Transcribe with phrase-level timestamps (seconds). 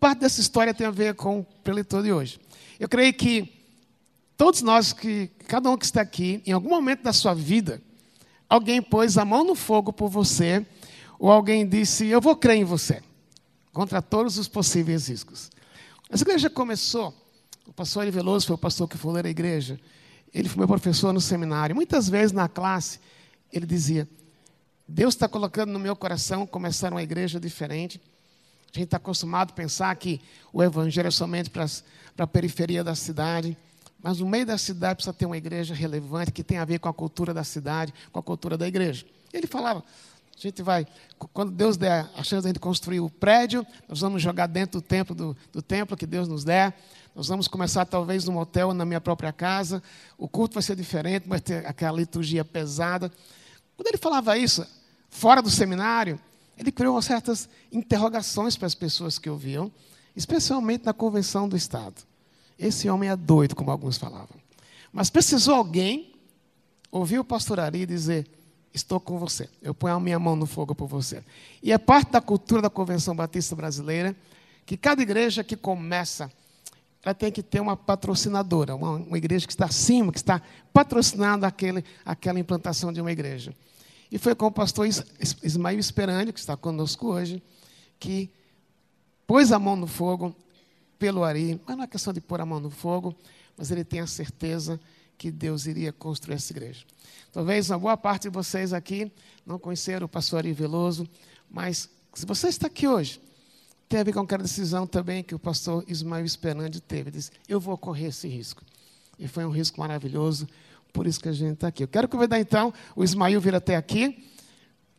[0.00, 2.40] parte dessa história tem a ver com o preletor de hoje.
[2.78, 3.52] Eu creio que
[4.34, 7.82] todos nós, que cada um que está aqui, em algum momento da sua vida,
[8.48, 10.66] alguém pôs a mão no fogo por você,
[11.18, 13.02] ou alguém disse: Eu vou crer em você,
[13.74, 15.50] contra todos os possíveis riscos.
[16.08, 17.14] Essa igreja começou,
[17.66, 19.78] o pastor Ari Veloso foi o pastor que fundou a igreja,
[20.32, 21.76] ele foi meu professor no seminário.
[21.76, 22.98] Muitas vezes na classe,
[23.52, 24.08] ele dizia:
[24.88, 28.00] Deus está colocando no meu coração começar uma igreja diferente.
[28.74, 30.20] A gente está acostumado a pensar que
[30.52, 31.66] o evangelho é somente para
[32.18, 33.56] a periferia da cidade.
[34.02, 36.88] Mas no meio da cidade precisa ter uma igreja relevante que tem a ver com
[36.88, 39.04] a cultura da cidade, com a cultura da igreja.
[39.32, 40.86] Ele falava: a gente vai,
[41.34, 44.80] quando Deus der a chance de a gente construir o prédio, nós vamos jogar dentro
[44.80, 46.74] do templo, do, do templo que Deus nos der.
[47.14, 49.82] Nós vamos começar talvez num hotel ou na minha própria casa.
[50.16, 53.12] O culto vai ser diferente, vai ter aquela liturgia pesada.
[53.76, 54.66] Quando ele falava isso,
[55.10, 56.18] fora do seminário,
[56.60, 59.72] ele criou certas interrogações para as pessoas que ouviam,
[60.14, 61.94] especialmente na convenção do Estado.
[62.58, 64.36] Esse homem é doido, como alguns falavam.
[64.92, 66.12] Mas precisou alguém
[66.92, 68.26] ouvir o pastor Ari dizer:
[68.74, 71.24] Estou com você, eu ponho a minha mão no fogo por você.
[71.62, 74.14] E é parte da cultura da Convenção Batista Brasileira
[74.66, 76.30] que cada igreja que começa,
[77.02, 80.42] ela tem que ter uma patrocinadora, uma, uma igreja que está acima, que está
[80.74, 83.54] patrocinando aquele, aquela implantação de uma igreja.
[84.10, 84.86] E foi com o pastor
[85.42, 87.42] Ismael Esperani, que está conosco hoje,
[87.98, 88.30] que
[89.26, 90.34] pôs a mão no fogo
[90.98, 93.14] pelo Ari, mas não é questão de pôr a mão no fogo,
[93.56, 94.80] mas ele tem a certeza
[95.16, 96.84] que Deus iria construir essa igreja.
[97.32, 99.12] Talvez uma boa parte de vocês aqui
[99.46, 101.08] não conheceram o pastor Ari Veloso,
[101.48, 103.20] mas se você está aqui hoje,
[103.88, 107.10] tem a ver com aquela decisão também que o pastor Ismael Esperandi teve.
[107.10, 108.62] Ele disse, eu vou correr esse risco.
[109.18, 110.48] E foi um risco maravilhoso,
[110.92, 111.84] por isso que a gente está aqui.
[111.84, 114.26] Eu quero convidar então o Ismael vir até aqui.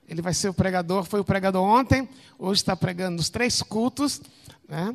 [0.08, 4.22] Ele vai ser o pregador, foi o pregador ontem, hoje está pregando nos três cultos.
[4.68, 4.94] Né?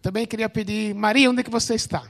[0.00, 2.04] Também queria pedir, Maria, onde é que você está?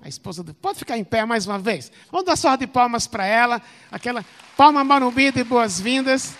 [0.00, 0.54] A esposa do.
[0.54, 1.90] Pode ficar em pé mais uma vez?
[2.10, 3.60] Vamos dar sorte de palmas para ela.
[3.90, 4.24] Aquela
[4.56, 6.34] palma marumbi de boas-vindas.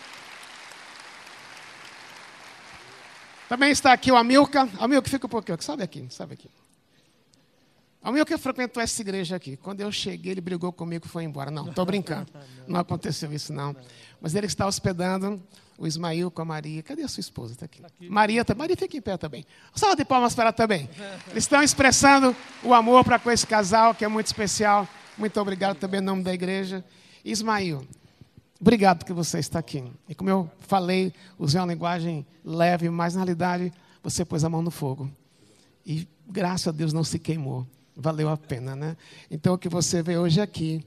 [3.48, 4.68] Também está aqui o Amilca.
[4.78, 5.60] Amilca, fica um pouquinho.
[5.60, 6.48] Sabe aqui, sabe aqui.
[8.04, 9.56] Amilca frequentou essa igreja aqui.
[9.56, 11.50] Quando eu cheguei, ele brigou comigo e foi embora.
[11.50, 12.30] Não, estou brincando.
[12.68, 13.74] Não aconteceu isso, não.
[14.20, 15.42] Mas ele está hospedando
[15.78, 16.82] o Ismael com a Maria.
[16.82, 17.54] Cadê a sua esposa?
[17.54, 17.80] Está aqui.
[17.80, 18.08] Tá aqui.
[18.10, 19.46] Maria, tá, Maria fica em pé também.
[19.74, 20.88] Salve de palmas para ela também.
[21.30, 24.86] Eles estão expressando o amor para com esse casal, que é muito especial.
[25.16, 26.84] Muito obrigado também em nome da igreja.
[27.24, 27.86] Ismael,
[28.60, 29.82] obrigado que você está aqui.
[30.06, 33.72] E como eu falei, usei uma linguagem leve, mas na realidade
[34.02, 35.10] você pôs a mão no fogo.
[35.86, 37.66] E graças a Deus não se queimou.
[37.96, 38.96] Valeu a pena, né?
[39.30, 40.84] Então o que você vê hoje aqui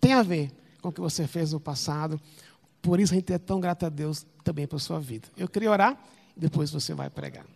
[0.00, 0.50] tem a ver
[0.80, 2.20] com o que você fez no passado.
[2.82, 5.28] Por isso a gente é tão grato a Deus também pela sua vida.
[5.36, 5.98] Eu queria orar
[6.36, 7.46] e depois você vai pregar.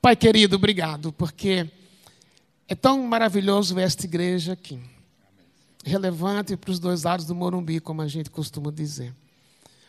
[0.00, 1.70] Pai querido, obrigado, porque
[2.66, 4.80] é tão maravilhoso ver esta igreja aqui.
[5.84, 9.14] Relevante para os dois lados do Morumbi, como a gente costuma dizer.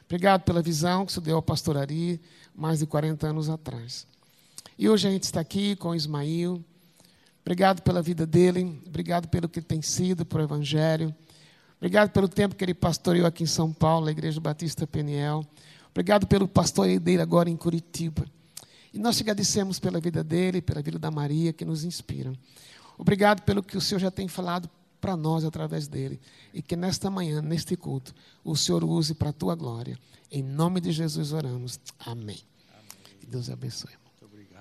[0.06, 2.20] Obrigado pela visão que você deu ao pastor Ari
[2.54, 4.06] mais de 40 anos atrás.
[4.78, 6.64] E hoje a gente está aqui com Ismael.
[7.42, 11.14] Obrigado pela vida dele, obrigado pelo que tem sido, por o Evangelho.
[11.78, 15.46] Obrigado pelo tempo que ele pastoreou aqui em São Paulo, na Igreja Batista Peniel.
[15.90, 18.26] Obrigado pelo pastoreio dele agora em Curitiba.
[18.94, 22.34] E nós te agradecemos pela vida dele, pela vida da Maria, que nos inspiram.
[22.98, 26.20] Obrigado pelo que o Senhor já tem falado para nós através dele.
[26.54, 29.98] E que nesta manhã, neste culto, o Senhor use para a tua glória.
[30.32, 31.80] Em nome de Jesus oramos.
[32.00, 32.40] Amém.
[32.70, 33.28] Amém.
[33.28, 34.01] Deus abençoe.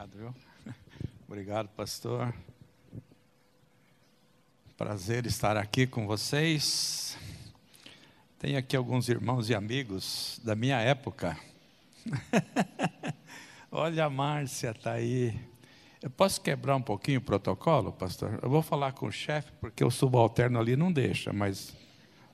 [0.01, 0.35] Obrigado, viu?
[1.29, 2.33] Obrigado, pastor.
[4.75, 7.19] Prazer estar aqui com vocês.
[8.39, 11.39] Tem aqui alguns irmãos e amigos da minha época.
[13.71, 15.39] Olha, a Márcia está aí.
[16.01, 18.39] Eu posso quebrar um pouquinho o protocolo, pastor?
[18.43, 21.77] Eu vou falar com o chefe, porque o subalterno ali não deixa, mas.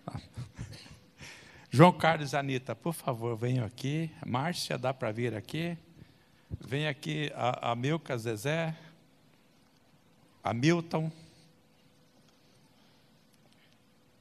[1.68, 4.08] João Carlos Anitta, por favor, venham aqui.
[4.24, 5.76] Márcia, dá para vir aqui?
[6.50, 8.76] Vem aqui a, a Milka Zezé,
[10.42, 11.10] a Milton.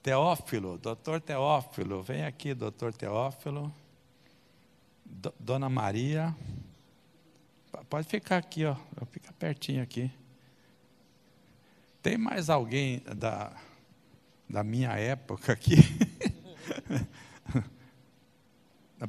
[0.01, 3.73] Teófilo, doutor Teófilo, vem aqui, doutor Teófilo.
[5.03, 6.35] D Dona Maria.
[7.89, 8.75] Pode ficar aqui, ó.
[9.11, 10.11] Fica pertinho aqui.
[12.01, 13.51] Tem mais alguém da,
[14.49, 15.75] da minha época aqui?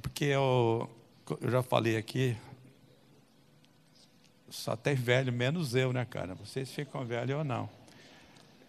[0.02, 0.90] Porque eu,
[1.40, 2.36] eu já falei aqui,
[4.56, 6.34] só tem velho menos eu, né, cara?
[6.34, 7.68] Vocês ficam velhos ou não?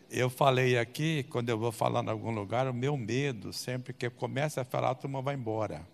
[0.10, 4.06] Eu falei aqui, quando eu vou falar em algum lugar, o meu medo, sempre que
[4.06, 5.86] eu começo a falar, a turma vai embora.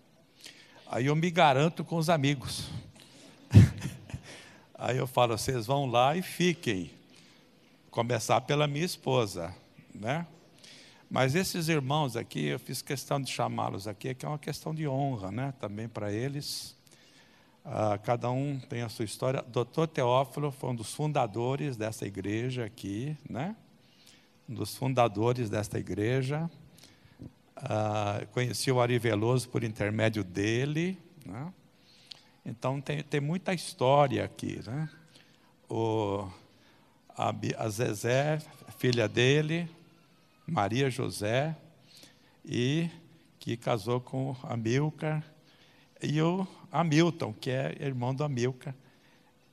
[0.86, 2.68] Aí eu me garanto com os amigos.
[4.74, 6.90] Aí eu falo, vocês vão lá e fiquem.
[7.90, 9.54] Começar pela minha esposa,
[9.94, 10.26] né?
[11.08, 14.86] Mas esses irmãos aqui, eu fiz questão de chamá-los aqui, que é uma questão de
[14.86, 15.54] honra, né?
[15.60, 16.76] Também para eles.
[17.64, 19.42] Ah, cada um tem a sua história.
[19.48, 23.56] Doutor Teófilo foi um dos fundadores dessa igreja aqui, né?
[24.46, 26.50] Um dos fundadores desta igreja.
[27.56, 31.50] Ah, conheci o Ari Veloso por intermédio dele, né?
[32.44, 34.90] Então tem, tem muita história aqui, né?
[35.66, 36.28] O,
[37.16, 38.42] a, a Zezé,
[38.76, 39.70] filha dele,
[40.46, 41.56] Maria José,
[42.44, 42.90] e
[43.38, 45.24] que casou com Amilcar,
[46.04, 48.74] e o Hamilton, que é irmão do Amilcar.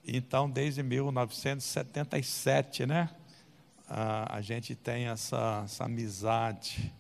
[0.06, 3.09] Então, desde 1977, né?
[3.88, 6.94] A, a gente tem essa, essa amizade.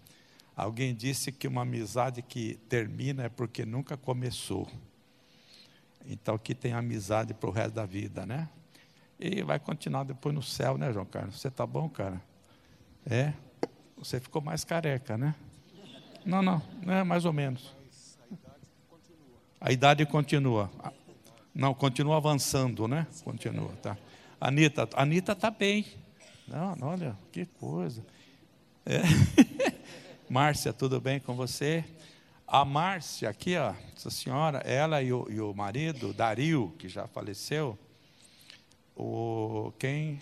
[0.55, 4.67] Alguém disse que uma amizade que termina é porque nunca começou.
[6.05, 8.49] Então aqui tem amizade para o resto da vida, né?
[9.19, 11.39] E vai continuar depois no céu, né, João Carlos?
[11.39, 12.21] Você tá bom, cara?
[13.05, 13.33] É?
[13.97, 15.35] Você ficou mais careca, né?
[16.25, 17.75] Não, não, não é mais ou menos.
[19.61, 20.71] A idade continua.
[21.53, 23.05] Não, continua avançando, né?
[23.23, 23.95] Continua, tá.
[24.39, 25.85] Anitta, Anitta tá bem.
[26.47, 28.03] Não, olha, que coisa.
[28.83, 29.01] É.
[30.27, 31.85] Márcia, tudo bem com você?
[32.47, 37.05] A Márcia, aqui, ó, essa senhora, ela e o, e o marido, Dario, que já
[37.05, 37.77] faleceu,
[38.95, 40.19] o, quem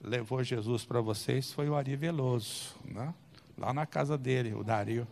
[0.00, 3.12] levou Jesus para vocês foi o Ari Veloso, né?
[3.58, 5.06] lá na casa dele, o Dario.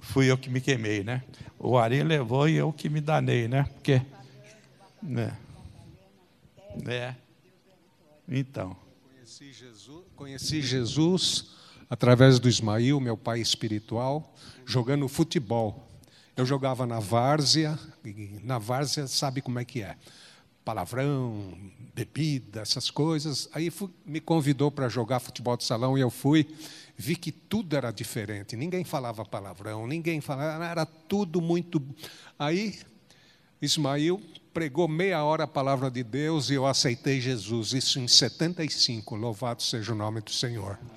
[0.00, 1.22] Fui eu que me queimei, né?
[1.58, 3.64] O Ari levou e eu que me danei, né?
[3.64, 4.02] Porque.
[5.02, 5.36] Né?
[6.86, 7.14] É.
[8.28, 8.76] Então.
[9.02, 11.50] Conheci Jesus, conheci Jesus
[11.88, 15.88] através do Ismael, meu pai espiritual, jogando futebol.
[16.36, 17.78] Eu jogava na várzea,
[18.42, 19.96] na várzea sabe como é que é.
[20.64, 21.52] Palavrão,
[21.94, 23.48] bebida, essas coisas.
[23.52, 26.46] Aí fui, me convidou para jogar futebol de salão e eu fui.
[27.00, 28.54] Vi que tudo era diferente.
[28.54, 31.82] Ninguém falava palavrão, ninguém falava, era tudo muito.
[32.38, 32.78] Aí
[33.62, 34.20] Ismael
[34.52, 37.72] pregou meia hora a palavra de Deus e eu aceitei Jesus.
[37.72, 39.16] Isso em 75.
[39.16, 40.78] Louvado seja o nome do Senhor.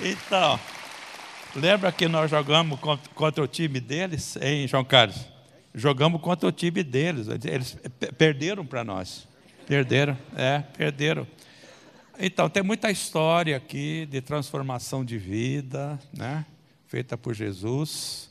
[0.00, 0.60] Então,
[1.56, 2.78] lembra que nós jogamos
[3.16, 5.18] contra o time deles, hein, João Carlos?
[5.74, 7.26] Jogamos contra o time deles.
[7.44, 7.76] Eles
[8.16, 9.26] perderam para nós.
[9.66, 11.26] Perderam, é, perderam.
[12.20, 16.44] Então, tem muita história aqui de transformação de vida, né?
[16.88, 18.28] Feita por Jesus.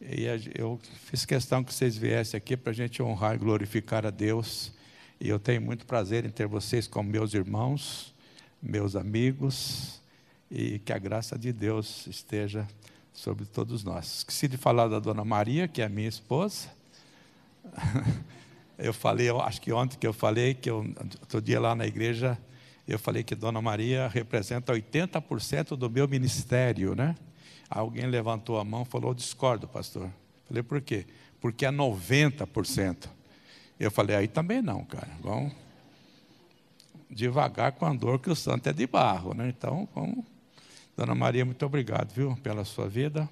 [0.00, 0.24] E
[0.58, 4.72] eu fiz questão que vocês viessem aqui para a gente honrar e glorificar a Deus.
[5.20, 8.12] E eu tenho muito prazer em ter vocês como meus irmãos,
[8.60, 10.00] meus amigos
[10.50, 12.66] e que a graça de Deus esteja
[13.12, 14.18] sobre todos nós.
[14.18, 16.68] Esqueci de falar da dona Maria, que é minha esposa.
[18.76, 20.78] Eu falei, acho que ontem que eu falei, que eu,
[21.20, 22.36] outro dia lá na igreja,
[22.86, 27.14] eu falei que Dona Maria representa 80% do meu ministério, né?
[27.70, 30.10] Alguém levantou a mão e falou, discordo, pastor.
[30.46, 31.06] Falei, por quê?
[31.40, 33.08] Porque é 90%.
[33.78, 35.08] Eu falei, aí também não, cara.
[35.20, 35.52] Vamos
[37.10, 39.48] devagar com a dor, que o santo é de barro, né?
[39.48, 40.24] Então, vamos
[40.96, 43.28] Dona Maria, muito obrigado, viu, pela sua vida.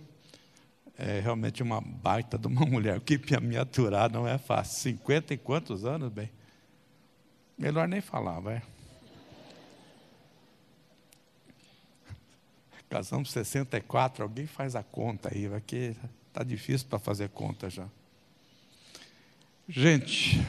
[0.97, 2.97] É realmente uma baita de uma mulher.
[2.97, 4.93] O que me aturar não é fácil.
[4.93, 6.31] Cinquenta e quantos anos, bem?
[7.59, 8.63] Melhor nem falar, vai.
[12.91, 17.87] Casamos 64, alguém faz a conta aí, vai que está difícil para fazer conta já.
[19.69, 20.45] Gente,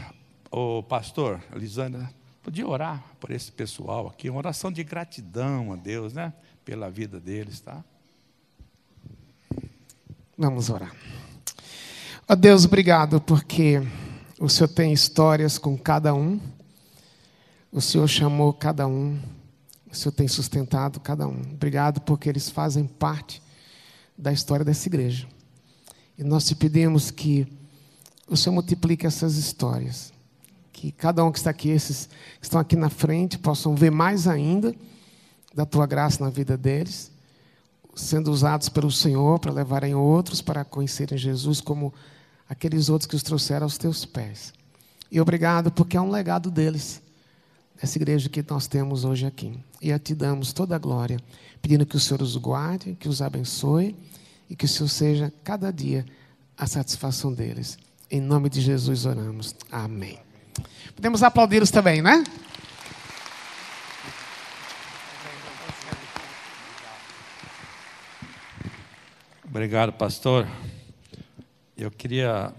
[0.51, 6.13] o pastor, Lisana, podia orar por esse pessoal aqui, uma oração de gratidão a Deus,
[6.13, 6.33] né?
[6.65, 7.83] pela vida deles, tá?
[10.37, 10.95] Vamos orar.
[12.27, 13.81] Ó oh Deus, obrigado porque
[14.39, 16.39] o Senhor tem histórias com cada um.
[17.71, 19.19] O Senhor chamou cada um.
[19.91, 21.41] O Senhor tem sustentado cada um.
[21.41, 23.41] Obrigado porque eles fazem parte
[24.17, 25.27] da história dessa igreja.
[26.17, 27.47] E nós te pedimos que
[28.27, 30.13] o Senhor multiplique essas histórias.
[30.71, 32.07] Que cada um que está aqui, esses
[32.39, 34.73] que estão aqui na frente, possam ver mais ainda
[35.53, 37.11] da tua graça na vida deles,
[37.93, 41.93] sendo usados pelo Senhor para levarem outros para conhecerem Jesus como
[42.47, 44.53] aqueles outros que os trouxeram aos teus pés.
[45.11, 47.01] E obrigado porque é um legado deles,
[47.81, 49.57] dessa igreja que nós temos hoje aqui.
[49.81, 51.19] E a te damos toda a glória,
[51.61, 53.95] pedindo que o Senhor os guarde, que os abençoe
[54.47, 56.05] e que o Senhor seja cada dia
[56.55, 57.79] a satisfação deles.
[58.09, 59.55] Em nome de Jesus oramos.
[59.71, 60.19] Amém.
[60.95, 62.23] Podemos aplaudi-los também, né?
[69.43, 70.47] Obrigado, pastor.
[71.75, 72.53] Eu queria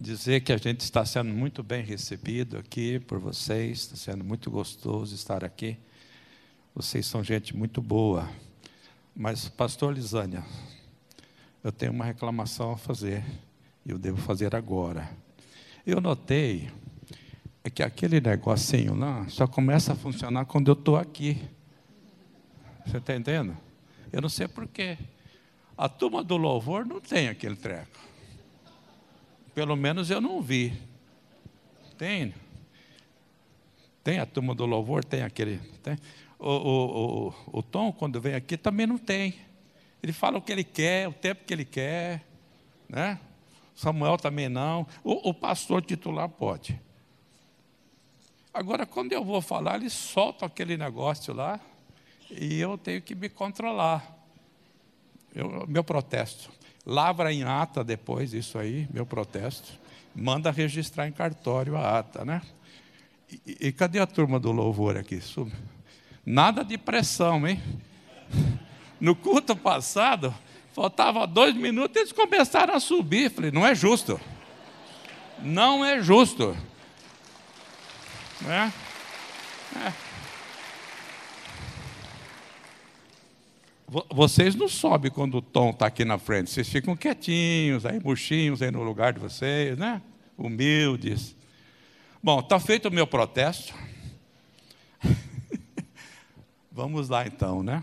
[0.00, 4.50] dizer que a gente está sendo muito bem recebido aqui por vocês, está sendo muito
[4.50, 5.76] gostoso estar aqui.
[6.74, 8.30] Vocês são gente muito boa.
[9.14, 10.44] Mas, pastor Lisânia,
[11.64, 13.24] eu tenho uma reclamação a fazer
[13.84, 15.10] e eu devo fazer agora.
[15.84, 16.70] Eu notei
[17.64, 21.42] é que aquele negocinho lá só começa a funcionar quando eu estou aqui.
[22.86, 23.56] Você está entendendo?
[24.12, 24.96] Eu não sei porquê.
[25.76, 28.07] A turma do louvor não tem aquele treco.
[29.58, 30.72] Pelo menos eu não vi.
[31.98, 32.32] Tem?
[34.04, 35.04] Tem a turma do louvor?
[35.04, 35.58] Tem aquele.
[35.82, 35.98] Tem?
[36.38, 39.34] O, o, o, o Tom, quando vem aqui, também não tem.
[40.00, 42.24] Ele fala o que ele quer, o tempo que ele quer.
[42.88, 43.18] Né?
[43.74, 44.86] Samuel também não.
[45.02, 46.80] O, o pastor titular pode.
[48.54, 51.58] Agora, quando eu vou falar, eles soltam aquele negócio lá
[52.30, 54.08] e eu tenho que me controlar.
[55.34, 56.48] Eu, meu protesto.
[56.88, 59.78] Lavra em ata depois isso aí, meu protesto.
[60.14, 62.40] Manda registrar em cartório a ata, né?
[63.30, 65.20] E, e cadê a turma do louvor aqui?
[66.24, 67.62] Nada de pressão, hein?
[69.00, 70.34] No culto passado,
[70.74, 73.30] faltava dois minutos e eles começaram a subir.
[73.30, 74.20] Falei, não é justo.
[75.40, 76.56] Não é justo.
[78.40, 78.72] Né?
[79.76, 80.07] É.
[84.10, 88.60] Vocês não sobem quando o Tom está aqui na frente, vocês ficam quietinhos, aí murchinhos
[88.60, 90.02] aí no lugar de vocês, né?
[90.36, 91.34] Humildes.
[92.22, 93.72] Bom, está feito o meu protesto.
[96.70, 97.82] Vamos lá então, né?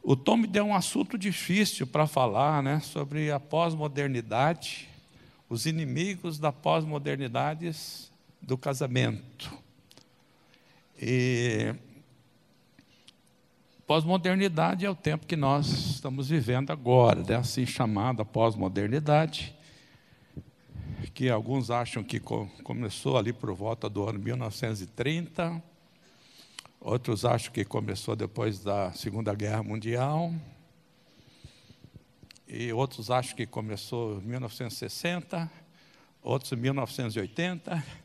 [0.00, 2.78] O Tom me deu um assunto difícil para falar, né?
[2.78, 4.88] Sobre a pós-modernidade,
[5.48, 7.68] os inimigos da pós-modernidade
[8.40, 9.52] do casamento.
[11.02, 11.74] E
[13.86, 17.36] pós-modernidade é o tempo que nós estamos vivendo agora, né?
[17.36, 19.54] assim chamada pós-modernidade,
[21.12, 25.62] que alguns acham que começou ali por volta do ano 1930,
[26.80, 30.32] outros acham que começou depois da Segunda Guerra Mundial,
[32.48, 35.50] e outros acham que começou em 1960,
[36.22, 38.03] outros em 1980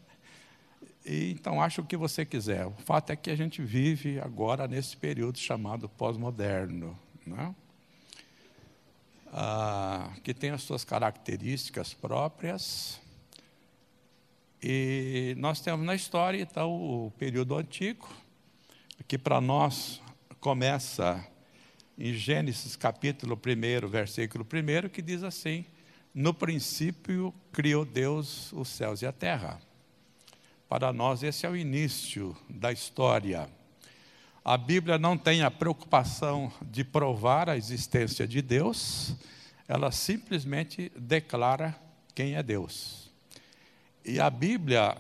[1.10, 2.68] e, então, acha o que você quiser.
[2.68, 7.56] O fato é que a gente vive agora nesse período chamado pós-moderno, né?
[9.34, 13.02] ah, que tem as suas características próprias.
[14.62, 18.08] E nós temos na história, então, o período antigo,
[19.08, 20.00] que para nós
[20.40, 21.26] começa
[21.98, 25.66] em Gênesis capítulo 1, versículo 1, que diz assim:
[26.14, 29.60] No princípio criou Deus os céus e a terra.
[30.70, 33.50] Para nós, esse é o início da história.
[34.46, 39.16] A Bíblia não tem a preocupação de provar a existência de Deus,
[39.68, 41.76] ela simplesmente declara
[42.14, 43.10] quem é Deus.
[44.06, 44.96] E a Bíblia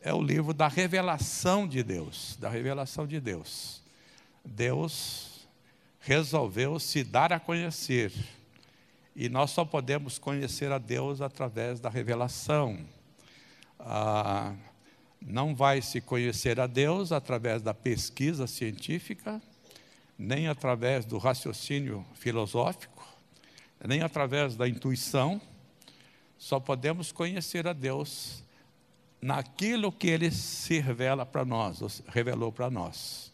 [0.00, 3.82] é o livro da revelação de Deus, da revelação de Deus.
[4.44, 5.48] Deus
[5.98, 8.12] resolveu se dar a conhecer.
[9.16, 12.78] E nós só podemos conhecer a Deus através da revelação.
[13.80, 14.54] Ah,
[15.20, 19.42] não vai se conhecer a Deus através da pesquisa científica,
[20.18, 23.06] nem através do raciocínio filosófico,
[23.86, 25.40] nem através da intuição.
[26.36, 28.42] Só podemos conhecer a Deus
[29.20, 33.32] naquilo que Ele se revela para nós, revelou para nós.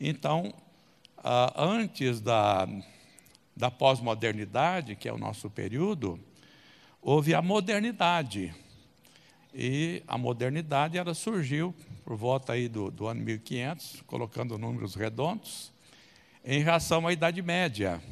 [0.00, 0.54] Então,
[1.18, 2.68] ah, antes da,
[3.56, 6.18] da pós-modernidade, que é o nosso período,
[7.02, 8.54] houve a modernidade
[9.54, 11.74] e a modernidade ela surgiu
[12.04, 15.72] por volta aí do, do ano 1500, colocando números redondos,
[16.44, 18.02] em relação à Idade Média.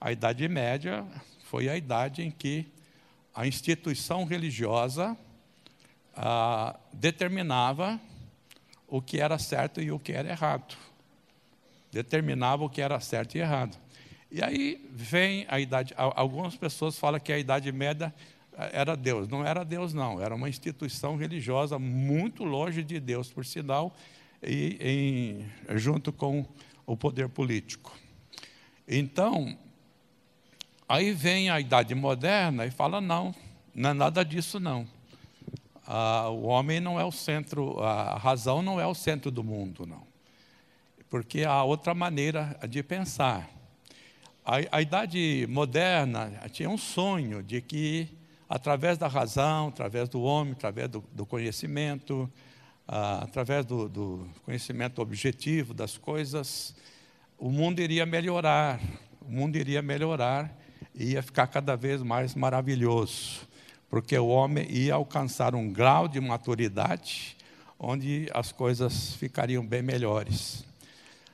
[0.00, 1.06] A Idade Média
[1.44, 2.66] foi a idade em que
[3.34, 5.16] a instituição religiosa
[6.14, 8.00] ah, determinava
[8.88, 10.76] o que era certo e o que era errado.
[11.90, 13.78] Determinava o que era certo e errado.
[14.30, 15.92] E aí vem a idade.
[15.96, 18.14] Algumas pessoas falam que a Idade Média
[18.56, 19.28] era Deus.
[19.28, 20.20] Não era Deus, não.
[20.20, 23.94] Era uma instituição religiosa muito longe de Deus, por sinal,
[24.42, 26.44] e junto com
[26.86, 27.96] o poder político.
[28.86, 29.56] Então,
[30.88, 33.34] aí vem a idade moderna e fala: não,
[33.74, 34.86] não é nada disso, não.
[35.86, 39.86] Ah, o homem não é o centro, a razão não é o centro do mundo,
[39.86, 40.06] não.
[41.08, 43.48] Porque há outra maneira de pensar.
[44.44, 48.08] A, a idade moderna tinha um sonho de que
[48.54, 52.30] através da razão, através do homem, através do, do conhecimento,
[52.86, 56.74] ah, através do, do, conhecimento objetivo das coisas,
[57.38, 58.78] o mundo iria melhorar.
[59.22, 60.54] O mundo iria melhorar
[60.94, 63.48] ia ficar cada vez mais maravilhoso,
[63.88, 67.38] porque o homem ia alcançar um grau de maturidade
[67.78, 70.62] onde as coisas ficariam bem melhores.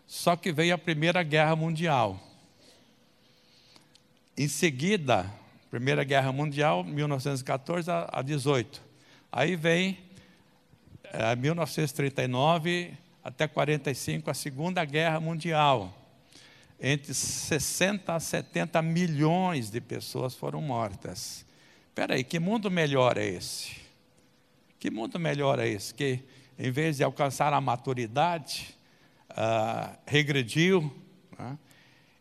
[0.06, 2.20] Só que veio a Primeira Guerra Mundial.
[4.36, 5.28] Em seguida,
[5.70, 8.82] Primeira Guerra Mundial, 1914 a 18.
[9.30, 9.98] Aí vem
[11.04, 15.94] é, 1939 até 45, a Segunda Guerra Mundial.
[16.80, 21.44] Entre 60 a 70 milhões de pessoas foram mortas.
[21.88, 23.76] Espera aí, que mundo melhor é esse?
[24.78, 25.92] Que mundo melhor é esse?
[25.92, 26.20] Que
[26.58, 28.74] em vez de alcançar a maturidade,
[29.32, 30.90] uh, regrediu.
[31.38, 31.58] Né?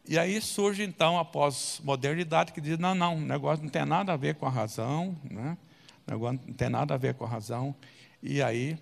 [0.07, 4.13] E aí surge então a pós-modernidade que diz: não, não, o negócio não tem nada
[4.13, 5.57] a ver com a razão, né?
[6.07, 7.75] o negócio não tem nada a ver com a razão.
[8.23, 8.77] E aí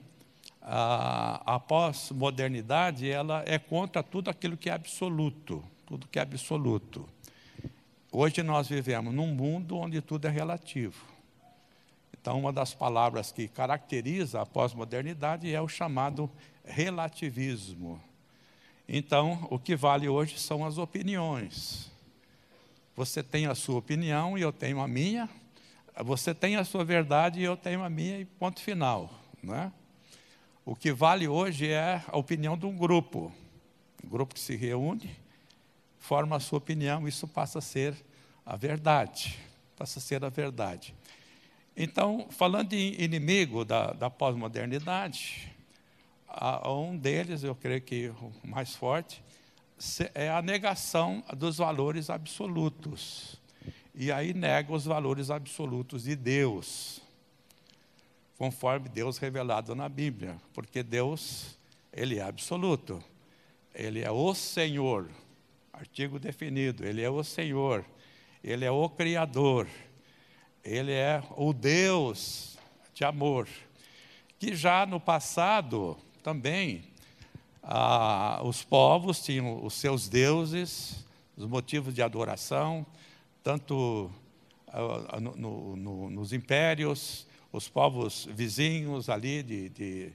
[0.62, 7.10] a, a pós-modernidade ela é contra tudo aquilo que é absoluto, tudo que é absoluto.
[8.12, 11.05] Hoje nós vivemos num mundo onde tudo é relativo.
[12.13, 16.29] Então, uma das palavras que caracteriza a pós-modernidade é o chamado
[16.63, 18.01] relativismo.
[18.88, 21.92] Então, o que vale hoje são as opiniões.
[22.96, 25.30] Você tem a sua opinião e eu tenho a minha.
[26.04, 29.12] Você tem a sua verdade e eu tenho a minha, e ponto final.
[29.42, 29.72] Né?
[30.63, 33.32] O que vale hoje é a opinião de um grupo.
[34.04, 35.15] Um grupo que se reúne,
[35.98, 37.96] forma a sua opinião, isso passa a ser
[38.46, 39.39] a verdade.
[39.75, 40.94] Passa a ser a verdade.
[41.75, 45.55] Então, falando de inimigo da, da pós-modernidade,
[46.65, 49.24] um deles, eu creio que o mais forte,
[50.13, 53.39] é a negação dos valores absolutos.
[53.94, 57.01] E aí nega os valores absolutos de Deus,
[58.38, 61.58] conforme Deus revelado na Bíblia, porque Deus,
[61.94, 63.04] ele é absoluto.
[63.74, 65.10] Ele é o Senhor,
[65.72, 67.86] artigo definido, ele é o Senhor,
[68.44, 69.68] ele é o criador.
[70.65, 72.58] Ele é o Deus
[72.91, 73.48] de amor.
[74.39, 75.95] Que já no passado
[76.26, 76.84] também
[77.62, 81.06] ah, os povos tinham os seus deuses,
[81.38, 82.84] os motivos de adoração,
[83.44, 84.10] tanto
[84.68, 90.14] ah, no, no, no, nos impérios, os povos vizinhos ali de, de,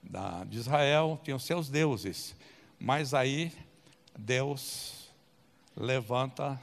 [0.00, 2.36] da, de Israel tinham seus deuses.
[2.78, 3.52] Mas aí
[4.16, 5.10] Deus
[5.76, 6.56] levanta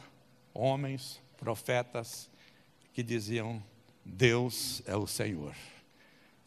[0.53, 2.29] homens, profetas,
[2.93, 3.61] que diziam:
[4.05, 5.53] Deus é o Senhor.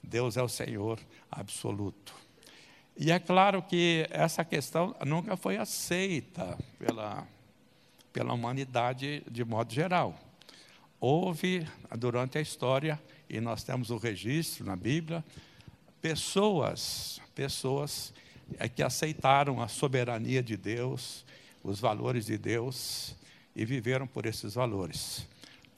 [0.02, 0.98] Deus é o Senhor
[1.30, 2.27] absoluto.
[2.98, 7.26] E é claro que essa questão nunca foi aceita pela,
[8.12, 10.18] pela humanidade de modo geral.
[11.00, 15.24] Houve, durante a história, e nós temos o registro na Bíblia,
[16.02, 18.12] pessoas, pessoas
[18.58, 21.24] é que aceitaram a soberania de Deus,
[21.62, 23.14] os valores de Deus,
[23.54, 25.26] e viveram por esses valores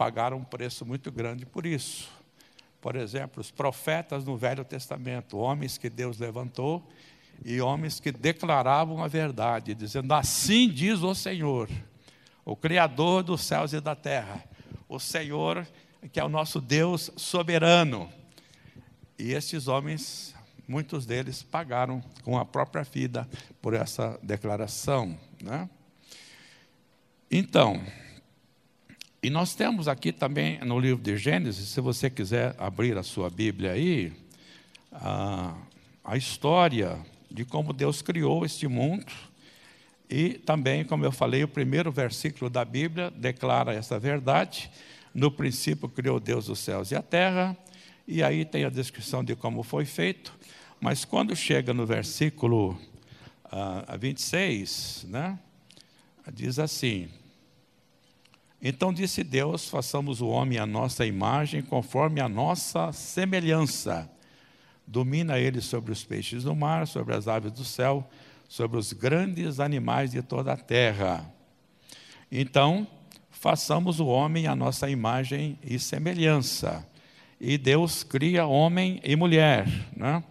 [0.01, 2.11] pagaram um preço muito grande por isso.
[2.81, 6.83] Por exemplo, os profetas no Velho Testamento, homens que Deus levantou
[7.45, 11.69] e homens que declaravam a verdade, dizendo: Assim diz o Senhor,
[12.45, 14.45] o Criador dos céus e da terra,
[14.89, 15.67] o Senhor
[16.09, 18.11] que é o nosso Deus soberano.
[19.19, 20.35] E estes homens,
[20.67, 23.29] muitos deles pagaram com a própria vida
[23.61, 25.19] por essa declaração.
[25.43, 25.69] Né?
[27.31, 27.83] Então,
[29.23, 33.29] e nós temos aqui também no livro de Gênesis, se você quiser abrir a sua
[33.29, 34.13] Bíblia aí,
[34.91, 35.55] a,
[36.03, 36.99] a história
[37.31, 39.07] de como Deus criou este mundo.
[40.09, 44.71] E também, como eu falei, o primeiro versículo da Bíblia declara essa verdade.
[45.15, 47.57] No princípio criou Deus os céus e a terra,
[48.07, 50.33] e aí tem a descrição de como foi feito.
[50.81, 52.79] Mas quando chega no versículo
[53.47, 55.39] uh, 26, né,
[56.33, 57.09] diz assim:
[58.63, 64.11] então disse Deus: façamos o homem à nossa imagem, conforme a nossa semelhança.
[64.91, 68.11] Domina ele sobre os peixes do mar, sobre as aves do céu,
[68.49, 71.33] sobre os grandes animais de toda a terra.
[72.31, 72.85] Então,
[73.31, 76.85] façamos o homem à nossa imagem e semelhança.
[77.41, 79.69] E Deus cria homem e mulher.
[79.97, 80.25] Né?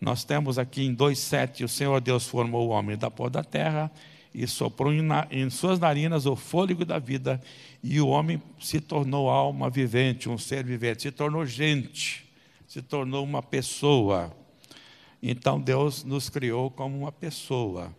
[0.00, 3.92] Nós temos aqui em 2,7: o Senhor Deus formou o homem da pó da terra
[4.34, 4.94] e soprou
[5.30, 7.38] em suas narinas o fôlego da vida,
[7.84, 12.29] e o homem se tornou alma vivente, um ser vivente, se tornou gente,
[12.70, 14.32] se tornou uma pessoa.
[15.20, 17.92] Então Deus nos criou como uma pessoa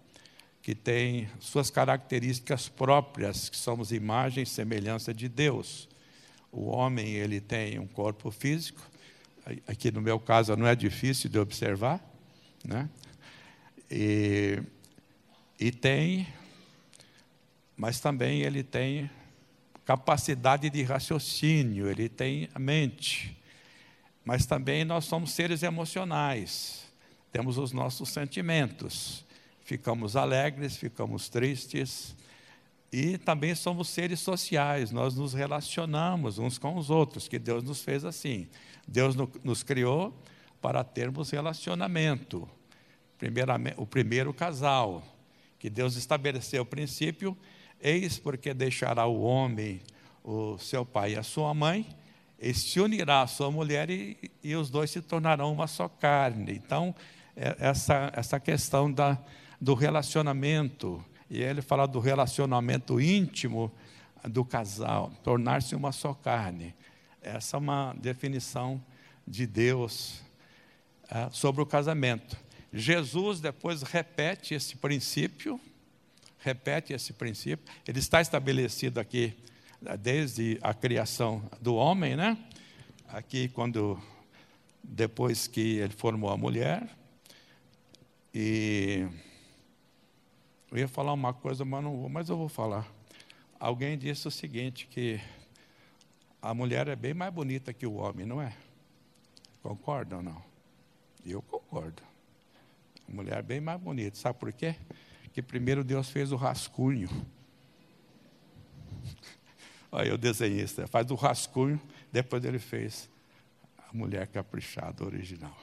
[0.62, 5.90] que tem suas características próprias, que somos imagem e semelhança de Deus.
[6.50, 8.82] O homem ele tem um corpo físico,
[9.68, 12.00] aqui no meu caso não é difícil de observar,
[12.64, 12.90] né?
[13.90, 14.64] E
[15.60, 16.26] e tem,
[17.76, 19.12] mas também ele tem
[19.84, 23.41] capacidade de raciocínio, ele tem a mente.
[24.24, 26.84] Mas também nós somos seres emocionais,
[27.32, 29.26] temos os nossos sentimentos.
[29.64, 32.16] Ficamos alegres, ficamos tristes,
[32.92, 37.82] e também somos seres sociais, nós nos relacionamos uns com os outros, que Deus nos
[37.82, 38.50] fez assim.
[38.86, 40.14] Deus nos criou
[40.62, 42.50] para termos relacionamento.
[43.78, 45.04] O primeiro casal,
[45.58, 47.38] que Deus estabeleceu o princípio,
[47.80, 49.80] eis porque deixará o homem,
[50.22, 51.88] o seu pai e a sua mãe,
[52.42, 56.54] e se unirá à sua mulher e, e os dois se tornarão uma só carne.
[56.54, 56.96] Então,
[57.36, 59.18] é, essa, essa questão da,
[59.60, 63.72] do relacionamento, e ele fala do relacionamento íntimo
[64.28, 66.74] do casal, tornar-se uma só carne.
[67.22, 68.84] Essa é uma definição
[69.28, 70.22] de Deus
[71.10, 72.36] é, sobre o casamento.
[72.74, 75.60] Jesus depois repete esse princípio,
[76.40, 77.72] repete esse princípio.
[77.88, 79.38] Ele está estabelecido aqui
[80.00, 82.38] desde a criação do homem, né?
[83.08, 84.02] Aqui quando
[84.84, 86.88] depois que ele formou a mulher
[88.34, 89.08] e
[90.72, 92.88] eu ia falar uma coisa, mas não vou, mas eu vou falar.
[93.60, 95.20] Alguém disse o seguinte, que
[96.42, 98.56] a mulher é bem mais bonita que o homem, não é?
[99.62, 100.42] Concorda ou não?
[101.26, 102.02] Eu concordo.
[103.08, 104.16] A mulher é bem mais bonita.
[104.16, 104.76] Sabe por quê?
[105.34, 107.10] Que primeiro Deus fez o rascunho.
[109.92, 111.80] Olha, o desenhista faz o rascunho,
[112.12, 113.10] depois ele fez
[113.78, 115.58] a mulher caprichada, original.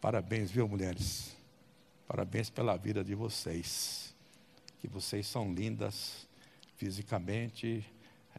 [0.00, 1.36] Parabéns, viu, mulheres?
[2.08, 4.14] Parabéns pela vida de vocês
[4.84, 6.28] que vocês são lindas
[6.76, 7.82] fisicamente,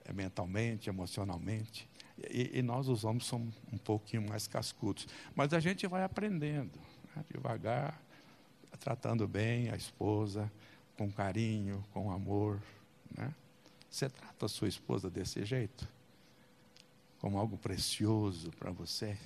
[0.06, 1.90] eh, mentalmente, emocionalmente.
[2.30, 5.08] E, e, nós, os homens, somos um pouquinho mais cascudos.
[5.36, 6.78] Mas a gente vai aprendendo,
[7.16, 8.00] né, devagar,
[8.80, 10.52] tratando bem a esposa,
[10.96, 12.62] com carinho, com amor.
[13.18, 13.34] Né?
[13.96, 15.88] Você trata a sua esposa desse jeito?
[17.20, 19.18] Como algo precioso para você?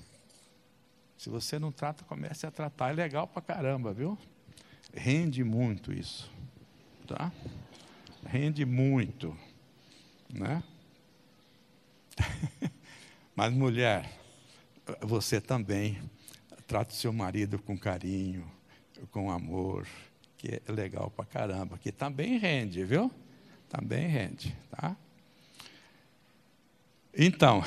[1.18, 2.92] Se você não trata, comece a tratar.
[2.92, 4.16] É legal para caramba, viu?
[4.94, 6.30] Rende muito isso
[7.10, 7.32] tá?
[8.24, 9.36] Rende muito,
[10.32, 10.62] né?
[13.36, 14.20] Mas mulher,
[15.02, 15.98] você também
[16.68, 18.46] trata o seu marido com carinho,
[19.10, 19.88] com amor,
[20.38, 23.12] que é legal pra caramba, que também rende, viu?
[23.70, 24.96] Também rende, tá?
[27.14, 27.64] Então,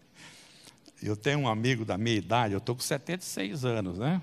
[1.00, 4.20] eu tenho um amigo da minha idade, eu estou com 76 anos, né?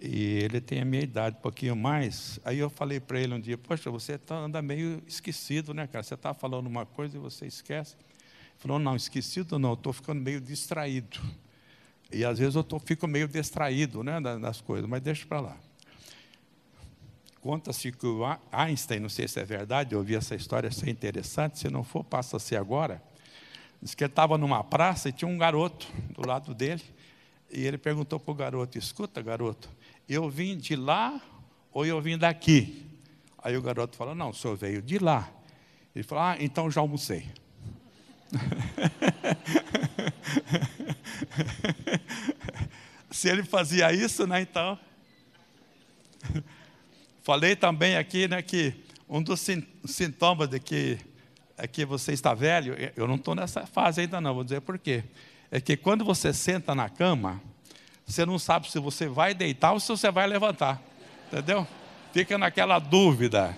[0.00, 2.40] E ele tem a minha idade, um pouquinho mais.
[2.42, 6.02] Aí eu falei para ele um dia: Poxa, você tá, anda meio esquecido, né, cara?
[6.02, 7.96] Você está falando uma coisa e você esquece.
[7.96, 11.20] Ele falou: Não, esquecido não, estou ficando meio distraído.
[12.10, 15.56] E às vezes eu tô, fico meio distraído né, das coisas, mas deixa para lá.
[17.40, 18.20] Conta-se que o
[18.52, 21.82] Einstein, não sei se é verdade, eu ouvi essa história, isso é interessante, se não
[21.82, 23.02] for, passa a ser agora.
[23.80, 26.82] Diz que ele estava numa praça e tinha um garoto do lado dele.
[27.50, 29.70] E ele perguntou para o garoto: Escuta, garoto,
[30.06, 31.18] eu vim de lá
[31.72, 32.86] ou eu vim daqui?
[33.42, 35.26] Aí o garoto falou: Não, o senhor veio de lá.
[35.94, 37.26] Ele falou: Ah, então já almocei.
[43.10, 44.78] Se ele fazia isso, né, então.
[47.22, 48.74] Falei também aqui, né, que
[49.08, 49.46] um dos
[49.84, 50.98] sintomas de que,
[51.56, 54.78] é que você está velho, eu não estou nessa fase ainda não, vou dizer por
[54.78, 55.04] quê.
[55.50, 57.42] É que quando você senta na cama,
[58.06, 60.80] você não sabe se você vai deitar ou se você vai levantar.
[61.26, 61.66] Entendeu?
[62.12, 63.56] Fica naquela dúvida.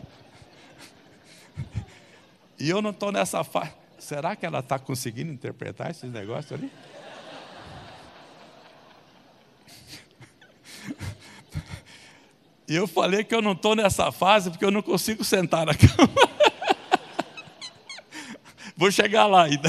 [2.58, 3.72] E eu não estou nessa fase.
[3.98, 6.70] Será que ela está conseguindo interpretar esses negócios ali?
[12.68, 15.74] E eu falei que eu não estou nessa fase porque eu não consigo sentar na
[15.76, 16.12] cama.
[18.76, 19.68] Vou chegar lá ainda.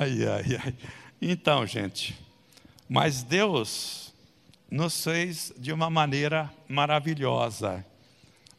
[0.00, 0.74] Ai, ai, ai.
[1.20, 2.18] Então, gente,
[2.88, 4.12] mas Deus
[4.70, 7.84] nos fez de uma maneira maravilhosa,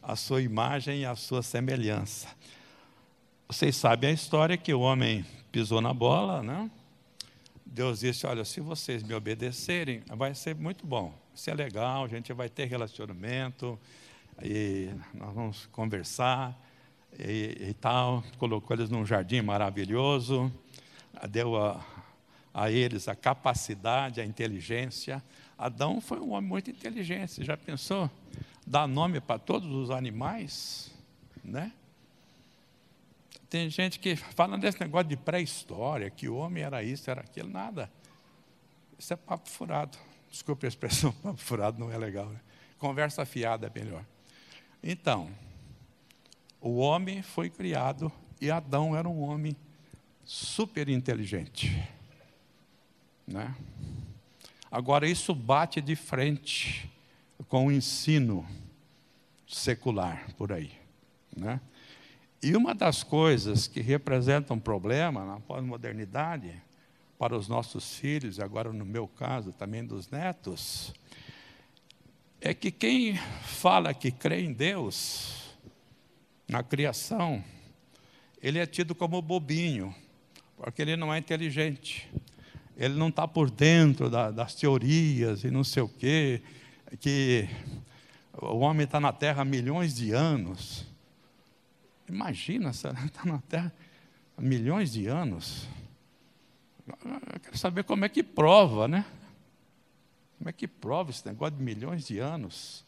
[0.02, 2.28] a sua imagem e a sua semelhança.
[3.48, 6.70] Vocês sabem a história que o homem pisou na bola, né?
[7.70, 11.14] Deus disse: Olha, se vocês me obedecerem, vai ser muito bom.
[11.32, 13.78] Isso é legal, a gente vai ter relacionamento,
[14.42, 16.60] e nós vamos conversar
[17.16, 18.24] e, e tal.
[18.38, 20.52] Colocou eles num jardim maravilhoso,
[21.30, 21.80] deu a,
[22.52, 25.22] a eles a capacidade, a inteligência.
[25.56, 27.44] Adão foi um homem muito inteligente.
[27.44, 28.10] Já pensou?
[28.66, 30.92] Dar nome para todos os animais?
[31.44, 31.72] Né?
[33.50, 37.50] Tem gente que fala desse negócio de pré-história, que o homem era isso, era aquilo,
[37.50, 37.90] nada.
[38.96, 39.98] Isso é papo furado.
[40.30, 42.26] Desculpe a expressão, papo furado não é legal.
[42.26, 42.40] Né?
[42.78, 44.04] Conversa fiada é melhor.
[44.82, 45.28] Então,
[46.62, 49.56] O homem foi criado e Adão era um homem
[50.24, 51.88] super inteligente.
[53.26, 53.54] Né?
[54.70, 56.90] Agora, isso bate de frente
[57.48, 58.46] com o ensino
[59.48, 60.70] secular por aí.
[61.34, 61.58] Né?
[62.42, 66.62] E uma das coisas que representa um problema na pós-modernidade
[67.18, 70.94] para os nossos filhos, e agora no meu caso também dos netos,
[72.40, 75.54] é que quem fala que crê em Deus,
[76.48, 77.44] na criação,
[78.42, 79.94] ele é tido como bobinho,
[80.56, 82.10] porque ele não é inteligente,
[82.74, 86.40] ele não está por dentro da, das teorias e não sei o quê,
[86.98, 87.46] que
[88.32, 90.89] o homem está na Terra há milhões de anos.
[92.10, 92.92] Imagina, está
[93.24, 93.72] na Terra
[94.36, 95.68] há milhões de anos.
[96.86, 99.04] Eu quero saber como é que prova, né?
[100.36, 102.84] Como é que prova esse negócio de milhões de anos?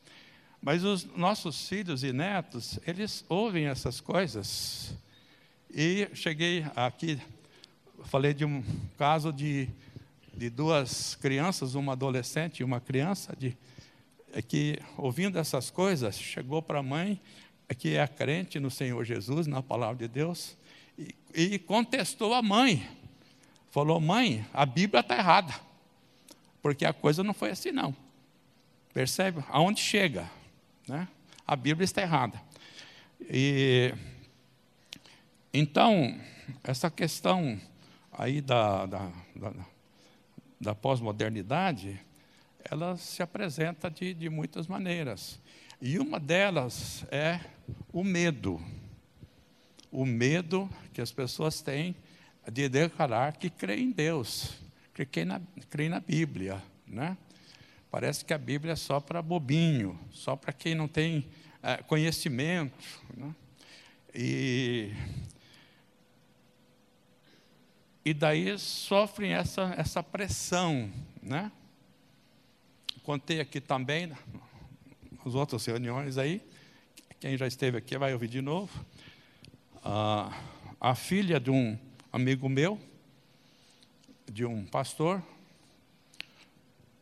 [0.61, 4.95] Mas os nossos filhos e netos, eles ouvem essas coisas.
[5.71, 7.21] E cheguei aqui,
[8.05, 8.63] falei de um
[8.99, 9.69] caso de,
[10.35, 13.57] de duas crianças, uma adolescente e uma criança, de,
[14.33, 17.21] é que ouvindo essas coisas, chegou para a mãe,
[17.75, 20.57] que é crente no Senhor Jesus, na palavra de Deus,
[20.99, 22.89] e, e contestou a mãe.
[23.71, 25.55] Falou, mãe, a Bíblia está errada,
[26.61, 27.95] porque a coisa não foi assim, não.
[28.93, 29.43] Percebe?
[29.49, 30.31] Aonde chega?
[30.87, 31.09] Né?
[31.47, 32.41] A Bíblia está errada.
[33.21, 33.95] E
[35.55, 36.19] então,
[36.65, 37.61] essa questão
[38.13, 39.53] aí da, da, da,
[40.61, 42.01] da pós-modernidade,
[42.71, 45.41] ela se apresenta de, de muitas maneiras.
[45.85, 47.41] E uma delas é
[47.93, 48.65] o medo.
[49.91, 51.97] O medo que as pessoas têm
[52.53, 54.55] de declarar que creem em Deus,
[54.95, 56.63] que creem na, creem na Bíblia.
[56.87, 57.19] Né?
[57.91, 61.29] Parece que a Bíblia é só para bobinho, só para quem não tem
[61.61, 63.03] é, conhecimento.
[63.17, 63.35] Né?
[64.15, 64.93] E
[68.05, 70.93] e daí sofrem essa, essa pressão.
[71.21, 71.51] Né?
[73.03, 74.13] Contei aqui também,
[75.25, 76.43] nas outras reuniões aí,
[77.21, 78.85] quem já esteve aqui vai ouvir de novo.
[79.85, 80.37] Ah,
[80.81, 81.79] a filha de um
[82.13, 82.79] amigo meu,
[84.31, 85.23] de um pastor,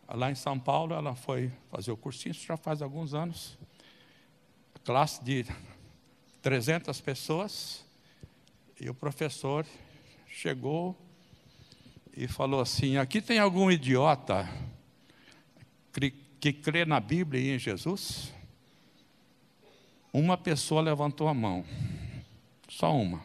[0.07, 3.59] lá em São Paulo, ela foi fazer o cursinho, isso já faz alguns anos,
[4.85, 5.47] classe de
[6.43, 7.85] 300 pessoas,
[8.79, 9.67] e o professor
[10.27, 10.97] chegou
[12.15, 14.49] e falou assim: aqui tem algum idiota
[16.41, 18.33] que crê na Bíblia e em Jesus?
[20.13, 21.65] Uma pessoa levantou a mão,
[22.67, 23.23] só uma.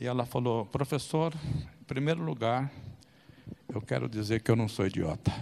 [0.00, 1.32] E ela falou: professor,
[1.80, 2.70] em primeiro lugar,
[3.68, 5.32] eu quero dizer que eu não sou idiota.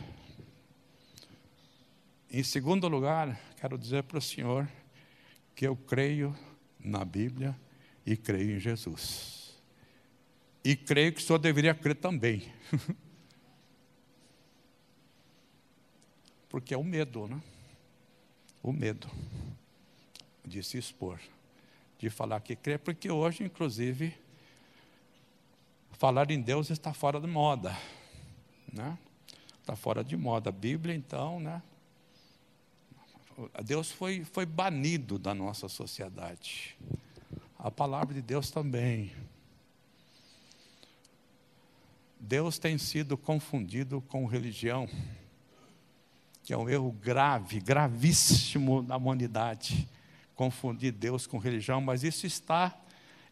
[2.30, 4.68] Em segundo lugar, quero dizer para o senhor
[5.54, 6.36] que eu creio
[6.78, 7.56] na Bíblia
[8.04, 9.56] e creio em Jesus.
[10.62, 12.52] E creio que o senhor deveria crer também.
[16.48, 17.40] Porque é o medo, né?
[18.62, 19.08] O medo
[20.44, 21.18] de se expor,
[21.98, 24.16] de falar que crê, porque hoje, inclusive,
[25.92, 27.76] falar em Deus está fora de moda,
[28.72, 28.96] né?
[29.60, 30.50] Está fora de moda.
[30.50, 31.60] A Bíblia, então, né?
[33.64, 36.76] Deus foi, foi banido da nossa sociedade.
[37.58, 39.12] A palavra de Deus também.
[42.18, 44.88] Deus tem sido confundido com religião,
[46.46, 49.88] que é um erro grave, gravíssimo da humanidade,
[50.36, 52.72] confundir Deus com religião, mas isso está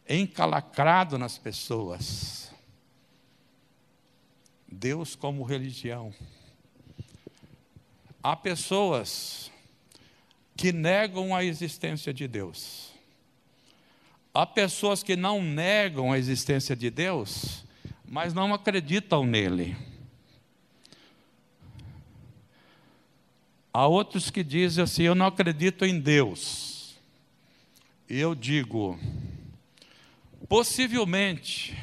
[0.07, 2.51] encalacrado nas pessoas.
[4.69, 6.13] Deus como religião.
[8.21, 9.49] Há pessoas
[10.57, 12.91] que negam a existência de Deus.
[14.33, 17.63] Há pessoas que não negam a existência de Deus,
[18.05, 19.94] mas não acreditam nele.
[23.77, 26.95] Há outros que dizem assim: Eu não acredito em Deus.
[28.09, 28.97] E eu digo:
[30.47, 31.77] possivelmente,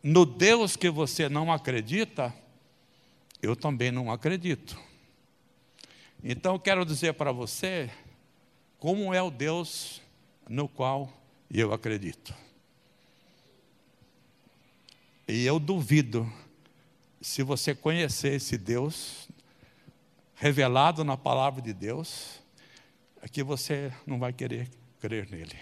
[0.00, 2.32] no Deus que você não acredita,
[3.42, 4.78] eu também não acredito.
[6.22, 7.90] Então, quero dizer para você
[8.78, 10.00] como é o Deus
[10.48, 11.12] no qual
[11.50, 12.32] eu acredito.
[15.26, 16.32] E eu duvido,
[17.20, 19.28] se você conhecer esse Deus,
[20.44, 22.38] revelado na palavra de Deus,
[23.22, 24.68] é que você não vai querer
[25.00, 25.56] crer nele.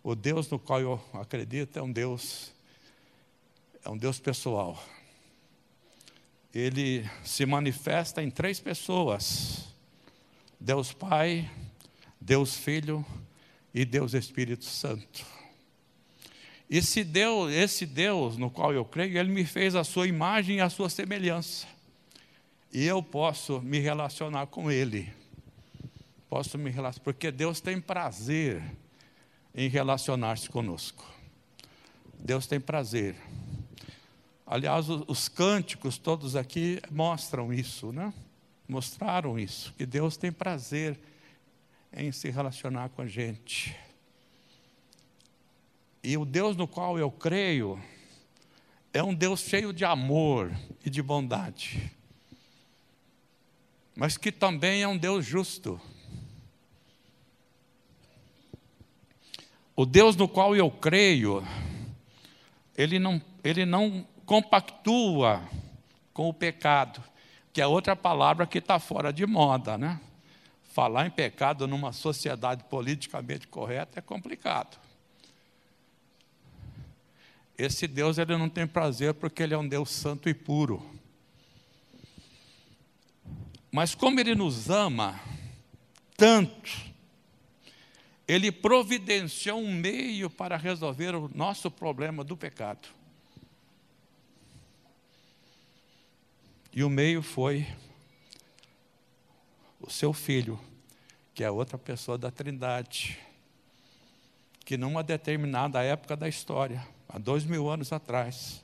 [0.00, 2.52] O Deus no qual eu acredito é um Deus,
[3.84, 4.80] é um Deus pessoal.
[6.54, 9.64] Ele se manifesta em três pessoas:
[10.60, 11.50] Deus Pai,
[12.20, 13.04] Deus Filho
[13.74, 15.26] e Deus Espírito Santo.
[16.70, 20.60] Esse Deus, esse Deus no qual eu creio, ele me fez a sua imagem e
[20.60, 21.66] a sua semelhança.
[22.72, 25.12] E eu posso me relacionar com ele.
[26.28, 28.62] Posso me relacionar, porque Deus tem prazer
[29.54, 31.04] em relacionar-se conosco.
[32.18, 33.16] Deus tem prazer.
[34.46, 38.12] Aliás, os cânticos todos aqui mostram isso, né?
[38.68, 40.98] Mostraram isso, que Deus tem prazer
[41.92, 43.74] em se relacionar com a gente.
[46.02, 47.80] E o Deus no qual eu creio
[48.92, 50.54] é um Deus cheio de amor
[50.84, 51.90] e de bondade,
[53.98, 55.80] mas que também é um Deus justo.
[59.74, 61.44] O Deus no qual eu creio,
[62.76, 65.42] ele não, ele não compactua
[66.14, 67.02] com o pecado,
[67.52, 70.00] que é outra palavra que está fora de moda, né?
[70.62, 74.78] Falar em pecado numa sociedade politicamente correta é complicado.
[77.58, 80.97] Esse Deus ele não tem prazer porque ele é um Deus santo e puro.
[83.70, 85.20] Mas como ele nos ama
[86.16, 86.70] tanto,
[88.26, 92.88] ele providenciou um meio para resolver o nosso problema do pecado.
[96.72, 97.66] E o meio foi
[99.80, 100.60] o seu filho,
[101.34, 103.18] que é outra pessoa da Trindade,
[104.64, 108.62] que numa determinada época da história, há dois mil anos atrás,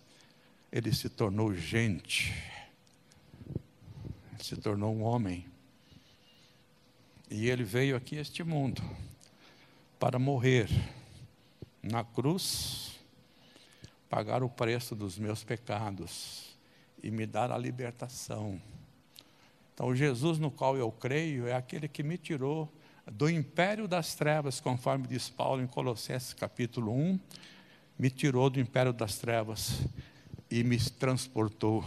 [0.70, 2.34] ele se tornou gente,
[4.44, 5.46] se tornou um homem.
[7.30, 8.82] E ele veio aqui a este mundo
[9.98, 10.68] para morrer
[11.82, 13.00] na cruz,
[14.06, 16.58] pagar o preço dos meus pecados
[17.02, 18.60] e me dar a libertação.
[19.72, 22.70] Então, Jesus no qual eu creio é aquele que me tirou
[23.10, 27.18] do império das trevas, conforme diz Paulo em Colossenses capítulo 1,
[27.98, 29.80] me tirou do império das trevas
[30.50, 31.82] e me transportou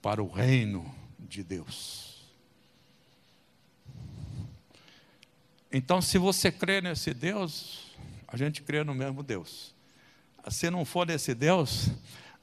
[0.00, 0.98] para o reino
[1.30, 2.28] de Deus.
[5.72, 7.94] Então, se você crê nesse Deus,
[8.26, 9.72] a gente crê no mesmo Deus.
[10.50, 11.88] Se não for nesse Deus,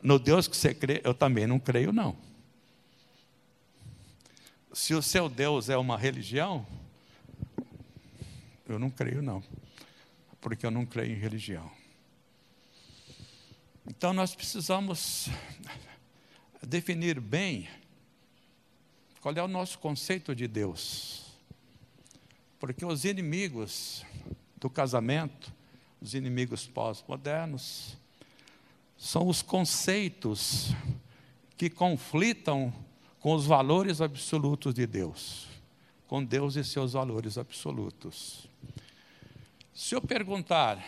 [0.02, 2.16] no Deus que você crê, eu também não creio, não.
[4.72, 6.66] Se o seu Deus é uma religião,
[8.68, 9.44] eu não creio, não.
[10.40, 11.70] Porque eu não creio em religião.
[13.86, 15.30] Então nós precisamos
[16.62, 17.68] definir bem
[19.28, 21.26] qual é o nosso conceito de Deus.
[22.58, 24.06] Porque os inimigos
[24.56, 25.54] do casamento,
[26.02, 27.98] os inimigos pós-modernos,
[28.98, 30.70] são os conceitos
[31.58, 32.74] que conflitam
[33.20, 35.50] com os valores absolutos de Deus,
[36.08, 38.48] com Deus e seus valores absolutos.
[39.74, 40.82] Se eu perguntar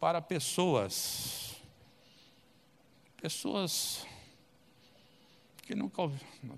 [0.00, 1.42] para pessoas
[3.22, 4.04] Pessoas
[5.62, 6.10] que, nunca,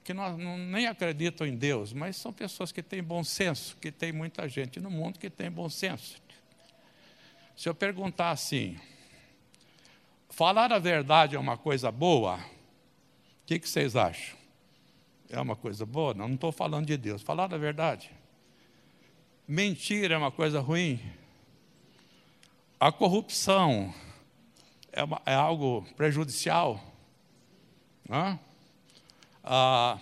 [0.03, 3.93] que não, não, nem acreditam em Deus, mas são pessoas que têm bom senso, que
[3.93, 6.21] tem muita gente no mundo que tem bom senso.
[7.55, 8.79] Se eu perguntar assim,
[10.31, 14.37] falar a verdade é uma coisa boa, o que, que vocês acham?
[15.29, 16.15] É uma coisa boa?
[16.15, 17.23] Não, não estou falando de Deus.
[17.23, 18.11] Falar a verdade.
[19.47, 21.01] Mentir é uma coisa ruim.
[22.81, 23.93] A corrupção
[24.93, 26.83] é, uma, é algo prejudicial.
[29.45, 29.99] Ah,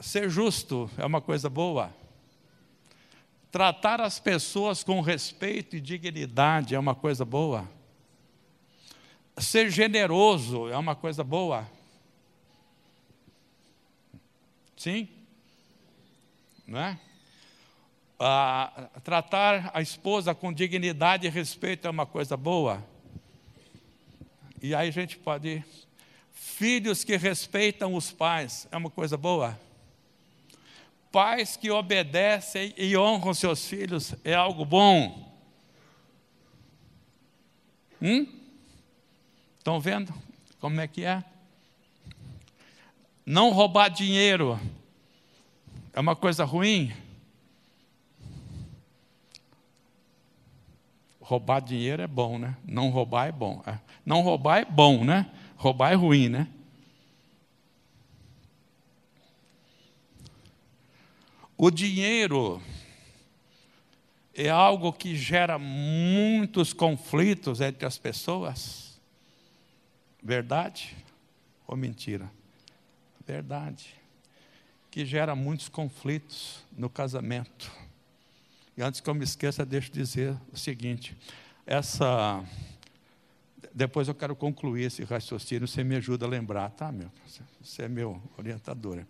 [0.00, 1.94] ser justo é uma coisa boa.
[3.52, 7.68] Tratar as pessoas com respeito e dignidade é uma coisa boa.
[9.38, 11.70] Ser generoso é uma coisa boa.
[14.76, 15.08] Sim?
[16.66, 16.98] Não é?
[18.18, 22.84] Ah, tratar a esposa com dignidade e respeito é uma coisa boa.
[24.60, 25.64] E aí a gente pode.
[26.40, 29.58] Filhos que respeitam os pais, é uma coisa boa.
[31.10, 35.36] Pais que obedecem e honram seus filhos, é algo bom.
[38.00, 38.26] Hum?
[39.58, 40.14] Estão vendo
[40.60, 41.24] como é que é?
[43.26, 44.58] Não roubar dinheiro
[45.92, 46.92] é uma coisa ruim.
[51.20, 52.56] Roubar dinheiro é bom, né?
[52.64, 53.60] Não roubar é bom.
[53.66, 53.78] É.
[54.06, 55.28] Não roubar é bom, né?
[55.58, 56.48] Roubar é ruim, né?
[61.56, 62.62] O dinheiro
[64.32, 69.00] é algo que gera muitos conflitos entre as pessoas.
[70.22, 70.96] Verdade
[71.66, 72.30] ou mentira?
[73.26, 73.96] Verdade.
[74.92, 77.68] Que gera muitos conflitos no casamento.
[78.76, 81.16] E antes que eu me esqueça, deixa eu dizer o seguinte:
[81.66, 82.44] essa.
[83.74, 87.10] Depois eu quero concluir esse raciocínio, você me ajuda a lembrar, tá, meu?
[87.60, 89.04] Você é meu orientador.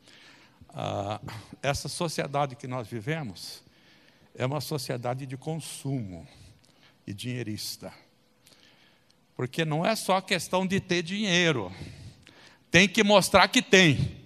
[0.71, 1.21] Ah,
[1.63, 3.63] essa sociedade que nós vivemos
[4.35, 6.27] é uma sociedade de consumo
[7.07, 7.93] e dinheirista.
[9.35, 11.73] Porque não é só questão de ter dinheiro,
[12.71, 14.25] tem que mostrar que tem,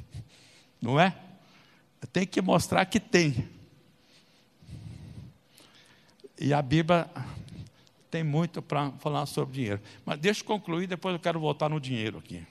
[0.80, 1.14] não é?
[2.12, 3.48] Tem que mostrar que tem.
[6.40, 7.10] E a Bíblia
[8.10, 9.80] tem muito para falar sobre dinheiro.
[10.04, 12.46] Mas deixa eu concluir, depois eu quero voltar no dinheiro aqui.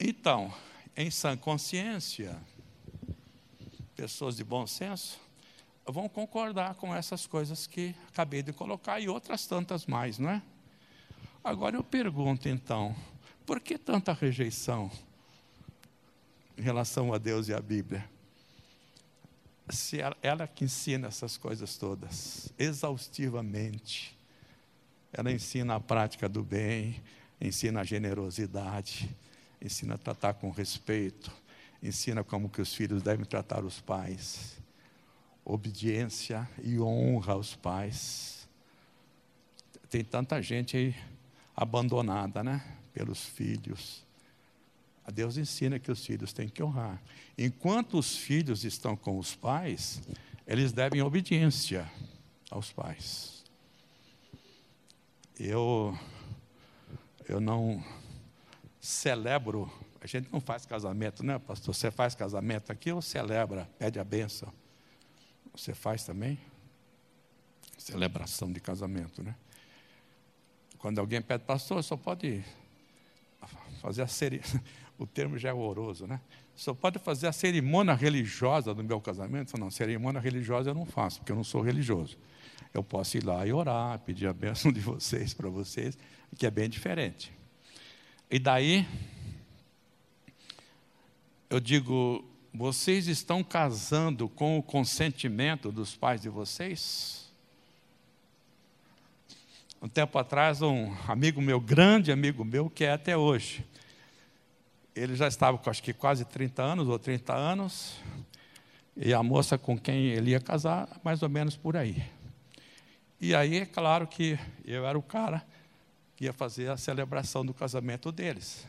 [0.00, 0.52] Então,
[0.96, 2.36] em sã consciência,
[3.96, 5.18] pessoas de bom senso,
[5.84, 10.42] vão concordar com essas coisas que acabei de colocar e outras tantas mais, não é?
[11.42, 12.94] Agora eu pergunto então,
[13.46, 14.90] por que tanta rejeição
[16.56, 18.08] em relação a Deus e à Bíblia?
[19.70, 24.16] Se ela, ela que ensina essas coisas todas, exaustivamente,
[25.12, 27.02] ela ensina a prática do bem,
[27.40, 29.14] ensina a generosidade,
[29.60, 31.30] ensina a tratar com respeito,
[31.82, 34.56] ensina como que os filhos devem tratar os pais,
[35.44, 38.48] obediência e honra aos pais.
[39.88, 40.94] Tem tanta gente aí
[41.56, 42.62] abandonada, né?
[42.92, 44.07] Pelos filhos.
[45.08, 47.02] A Deus ensina que os filhos têm que honrar.
[47.38, 50.02] Enquanto os filhos estão com os pais,
[50.46, 51.90] eles devem obediência
[52.50, 53.42] aos pais.
[55.40, 55.98] Eu
[57.26, 57.82] eu não
[58.78, 61.74] celebro a gente não faz casamento, né, pastor?
[61.74, 64.52] Você faz casamento aqui ou celebra, pede a benção?
[65.54, 66.38] Você faz também?
[67.78, 69.34] Celebração de casamento, né?
[70.76, 72.44] Quando alguém pede, pastor, só pode
[73.80, 74.62] fazer a cerimônia.
[74.98, 76.20] O termo já é horroroso, né?
[76.56, 79.56] Só pode fazer a cerimônia religiosa do meu casamento?
[79.58, 82.18] Não, cerimônia religiosa eu não faço, porque eu não sou religioso.
[82.74, 85.96] Eu posso ir lá e orar, pedir a bênção de vocês para vocês,
[86.36, 87.32] que é bem diferente.
[88.28, 88.86] E daí,
[91.48, 97.32] eu digo, vocês estão casando com o consentimento dos pais de vocês?
[99.80, 103.64] Um tempo atrás, um amigo meu, grande amigo meu, que é até hoje,
[104.98, 107.96] ele já estava com acho que quase 30 anos ou 30 anos,
[108.96, 112.04] e a moça com quem ele ia casar, mais ou menos por aí.
[113.20, 115.46] E aí, é claro que eu era o cara
[116.16, 118.66] que ia fazer a celebração do casamento deles.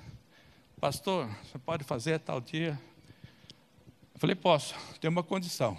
[0.79, 2.79] Pastor, você pode fazer tal dia?
[4.13, 5.77] Eu falei, posso, tem uma condição.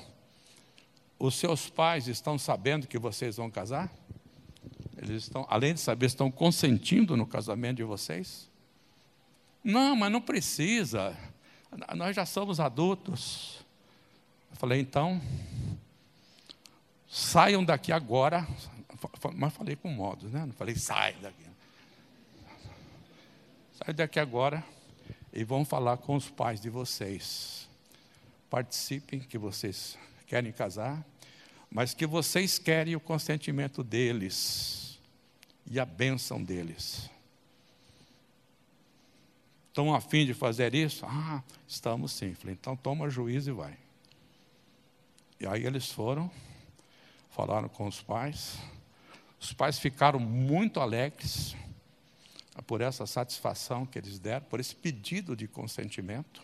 [1.19, 3.93] Os seus pais estão sabendo que vocês vão casar?
[4.97, 8.50] Eles estão, além de saber, estão consentindo no casamento de vocês?
[9.63, 11.17] Não, mas não precisa.
[11.95, 13.65] Nós já somos adultos.
[14.51, 15.21] Eu falei, então,
[17.09, 18.47] saiam daqui agora.
[19.35, 20.45] Mas falei com modo, né?
[20.45, 21.47] Não falei, sai daqui.
[23.73, 24.65] Sai daqui agora
[25.33, 27.69] e vão falar com os pais de vocês.
[28.49, 29.97] Participem que vocês
[30.27, 31.05] querem casar,
[31.71, 34.99] mas que vocês querem o consentimento deles
[35.71, 37.09] e a bênção deles.
[39.81, 41.07] Estão afim de fazer isso?
[41.07, 42.35] Ah, estamos sim.
[42.35, 43.79] Falei, então toma juízo e vai.
[45.41, 46.31] E aí eles foram,
[47.31, 48.59] falaram com os pais.
[49.41, 51.57] Os pais ficaram muito alegres
[52.67, 56.43] por essa satisfação que eles deram, por esse pedido de consentimento.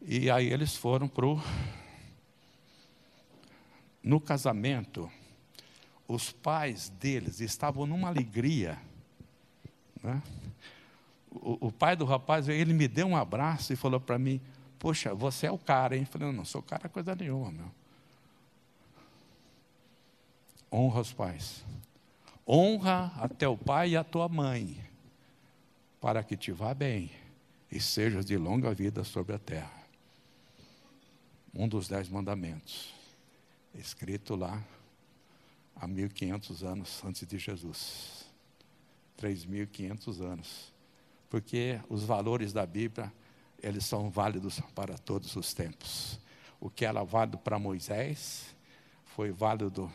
[0.00, 1.42] E aí eles foram para o.
[4.04, 5.10] No casamento,
[6.06, 8.80] os pais deles estavam numa alegria.
[10.00, 10.22] Né?
[11.42, 14.40] O, o, pai do rapaz, ele me deu um abraço e falou para mim:
[14.78, 16.02] Poxa, você é o cara, hein?
[16.02, 17.70] Eu falei: Não, não sou cara coisa nenhuma, meu.
[20.72, 21.64] Honra os pais.
[22.46, 24.78] Honra a teu pai e a tua mãe,
[26.00, 27.10] para que te vá bem
[27.70, 29.84] e sejas de longa vida sobre a terra.
[31.52, 32.94] Um dos dez mandamentos,
[33.74, 34.62] escrito lá
[35.74, 38.26] há 1500 anos antes de Jesus.
[39.18, 40.75] 3.500 anos.
[41.28, 43.12] Porque os valores da Bíblia,
[43.62, 46.20] eles são válidos para todos os tempos.
[46.60, 48.54] O que era válido para Moisés,
[49.04, 49.90] foi válido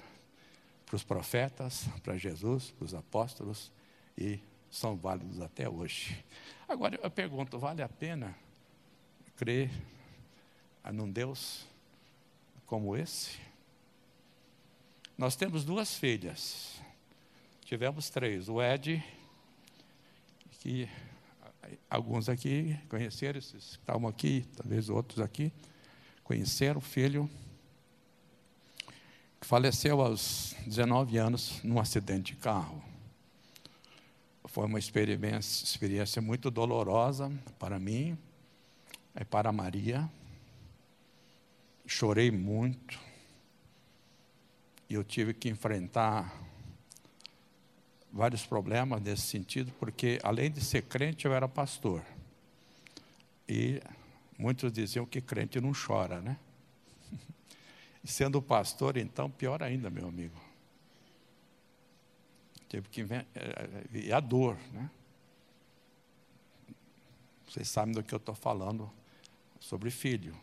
[0.85, 3.71] para os profetas, para Jesus, para os apóstolos
[4.17, 6.23] e são válidos até hoje.
[6.67, 8.35] Agora eu pergunto: vale a pena
[9.35, 9.69] crer
[10.91, 11.65] num Deus
[12.65, 13.39] como esse?
[15.17, 16.81] Nós temos duas filhas,
[17.63, 19.03] tivemos três: o Ed,
[20.59, 20.89] que
[21.89, 25.51] alguns aqui conheceram, esses estavam aqui, talvez outros aqui,
[26.23, 27.29] conhecer o filho
[29.39, 32.81] que faleceu aos 19 anos num acidente de carro.
[34.45, 38.17] Foi uma experiência, experiência muito dolorosa para mim
[39.19, 40.09] e para Maria.
[41.87, 42.99] Chorei muito.
[44.89, 46.50] E eu tive que enfrentar
[48.11, 52.03] vários problemas nesse sentido, porque além de ser crente, eu era pastor.
[53.47, 53.81] E
[54.37, 56.37] muitos diziam que crente não chora, né?
[58.03, 60.39] Sendo pastor, então, pior ainda, meu amigo.
[62.67, 64.89] Teve que eh, eh, e a dor, né?
[67.47, 68.89] Vocês sabem do que eu estou falando
[69.59, 70.33] sobre filho.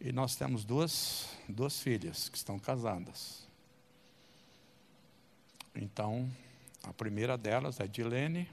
[0.00, 3.47] E nós temos duas, duas filhas que estão casadas.
[5.80, 6.28] Então,
[6.82, 8.50] a primeira delas é Dilene,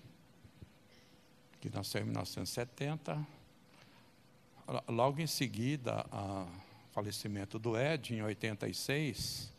[1.59, 3.25] que nasceu em 1970.
[4.87, 9.51] Logo em seguida, o falecimento do Ed, em 86,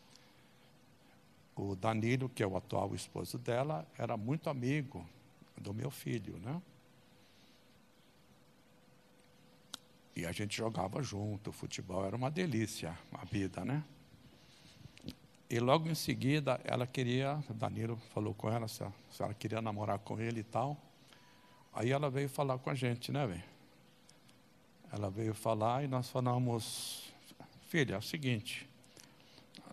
[1.57, 5.05] o Danilo, que é o atual esposo dela, era muito amigo
[5.57, 6.61] do meu filho, né?
[10.15, 13.83] E a gente jogava junto, o futebol era uma delícia, a vida, né?
[15.49, 19.97] E logo em seguida, ela queria, Danilo falou com ela se, se ela queria namorar
[19.99, 20.77] com ele e tal.
[21.73, 23.43] Aí ela veio falar com a gente, né, velho?
[24.91, 27.13] Ela veio falar e nós falamos,
[27.69, 28.67] filha, é o seguinte,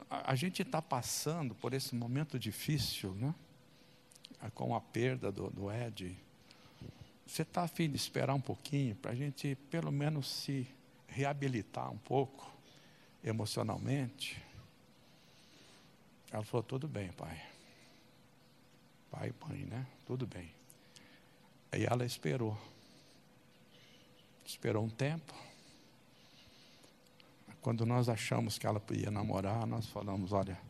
[0.09, 3.35] a, a gente está passando por esse momento difícil, né?
[4.55, 6.17] Com a perda do, do Ed.
[7.27, 10.69] Você está afim de esperar um pouquinho para a gente, pelo menos, se
[11.09, 12.53] reabilitar um pouco
[13.25, 14.44] emocionalmente?
[16.35, 17.41] Ela falou: tudo bem, pai.
[19.09, 19.87] Pai mãe, né?
[20.05, 20.53] Tudo bem.
[21.71, 22.59] Aí ela esperou.
[24.45, 25.33] Esperou um tempo.
[27.61, 30.61] Quando nós achamos que ela podia namorar, nós falamos: olha,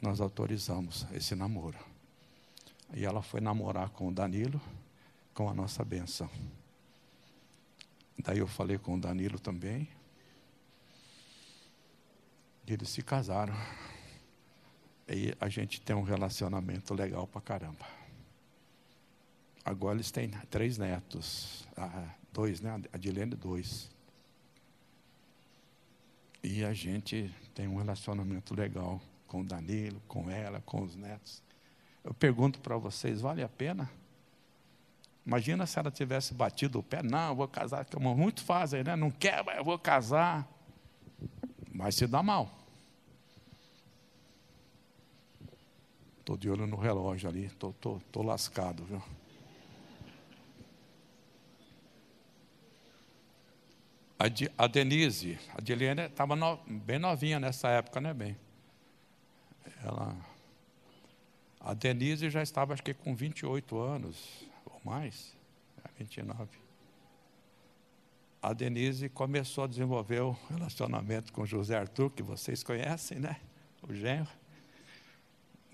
[0.00, 1.78] nós autorizamos esse namoro.
[2.94, 4.60] E ela foi namorar com o Danilo,
[5.34, 6.30] com a nossa benção.
[8.16, 9.88] Daí eu falei com o Danilo também.
[12.64, 13.54] E eles se casaram.
[15.08, 17.86] E a gente tem um relacionamento legal pra caramba.
[19.64, 21.66] Agora eles têm três netos.
[21.76, 22.82] Ah, dois, né?
[22.92, 23.90] A Dilene, dois.
[26.42, 31.42] E a gente tem um relacionamento legal com o Danilo, com ela, com os netos.
[32.02, 33.90] Eu pergunto para vocês, vale a pena?
[35.24, 38.84] Imagina se ela tivesse batido o pé, não, eu vou casar, que é muito fácil,
[38.84, 38.94] né?
[38.94, 40.46] Não quer, eu vou casar.
[41.74, 42.63] Vai se dar mal.
[46.24, 49.02] Estou de olho no relógio ali, estou tô, tô, tô lascado, viu?
[54.18, 58.38] A, de, a Denise, a Diliane estava no, bem novinha nessa época, né, bem?
[59.84, 60.16] Ela,
[61.60, 65.36] a Denise já estava, acho que com 28 anos, ou mais,
[65.98, 66.42] 29.
[66.42, 66.46] É,
[68.40, 73.38] a Denise começou a desenvolver o relacionamento com José Arthur, que vocês conhecem, né?
[73.86, 74.43] O genro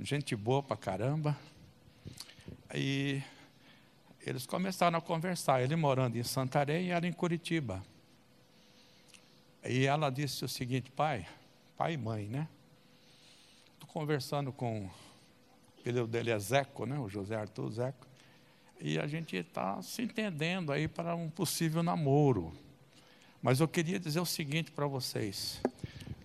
[0.03, 1.37] gente boa pra caramba.
[2.75, 3.23] E
[4.25, 7.83] eles começaram a conversar, ele morando em Santarém e ela em Curitiba.
[9.65, 11.27] E ela disse o seguinte, pai,
[11.77, 12.49] pai e mãe, né?
[13.75, 16.99] Estou conversando com, o filho dele é Zeco, né?
[16.99, 18.07] O José Arthur Zeco.
[18.81, 22.53] E a gente está se entendendo aí para um possível namoro.
[23.43, 25.61] Mas eu queria dizer o seguinte para vocês: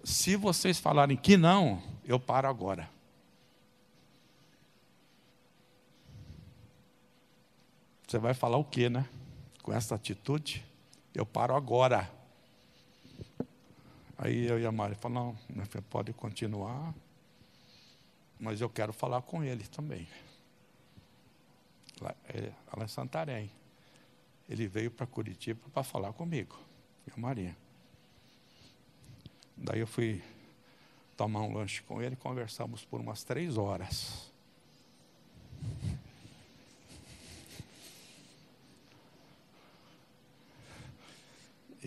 [0.03, 2.94] se vocês falarem que não, eu paro agora.
[8.07, 9.07] Você vai falar o quê, né?
[9.63, 10.63] Com essa atitude?
[11.13, 12.11] Eu paro agora.
[14.17, 16.93] Aí eu e a Mari falamos, não, minha filha, pode continuar,
[18.39, 20.07] mas eu quero falar com ele também.
[21.99, 23.51] Lá, é, lá em Santarém.
[24.47, 26.57] Ele veio para Curitiba para falar comigo,
[27.07, 27.57] e a Maria.
[29.57, 30.23] Daí eu fui
[31.17, 34.31] tomar um lanche com ele, conversamos por umas três horas.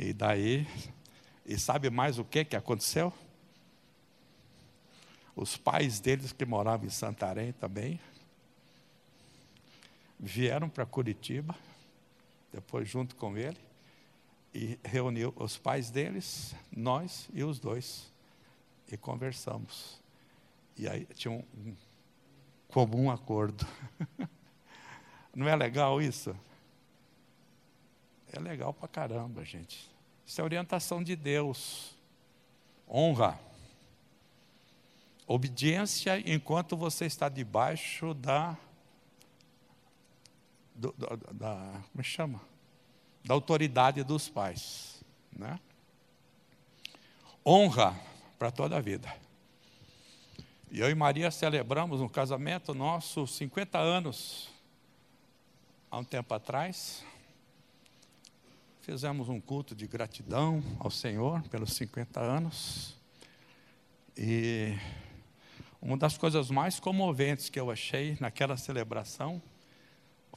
[0.00, 0.64] E daí,
[1.44, 3.12] e sabe mais o que, que aconteceu?
[5.34, 7.98] Os pais deles que moravam em Santarém também
[10.16, 11.52] vieram para Curitiba,
[12.52, 13.58] depois junto com ele,
[14.54, 18.08] e reuniu os pais deles, nós e os dois,
[18.92, 20.00] e conversamos.
[20.76, 21.76] E aí tinha um, um
[22.68, 23.66] comum acordo.
[25.34, 26.36] Não é legal isso?
[28.32, 29.90] É legal pra caramba, gente.
[30.26, 31.96] Isso é orientação de Deus.
[32.88, 33.38] Honra.
[35.26, 38.56] Obediência enquanto você está debaixo da.
[40.74, 40.94] Do,
[41.32, 42.40] da como é chama?
[43.24, 45.02] Da autoridade dos pais.
[45.32, 45.58] Né?
[47.44, 47.98] Honra
[48.38, 49.14] para toda a vida.
[50.70, 54.50] E eu e Maria celebramos um casamento nosso 50 anos
[55.90, 57.02] há um tempo atrás.
[58.90, 62.96] Fizemos um culto de gratidão ao Senhor pelos 50 anos.
[64.16, 64.74] E
[65.78, 69.42] uma das coisas mais comoventes que eu achei naquela celebração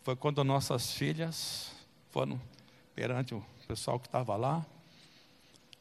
[0.01, 1.71] foi quando nossas filhas
[2.09, 2.37] foram
[2.93, 4.65] perante o pessoal que estava lá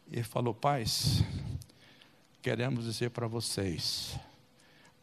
[0.09, 1.25] e falou: Pais,
[2.41, 4.17] queremos dizer para vocês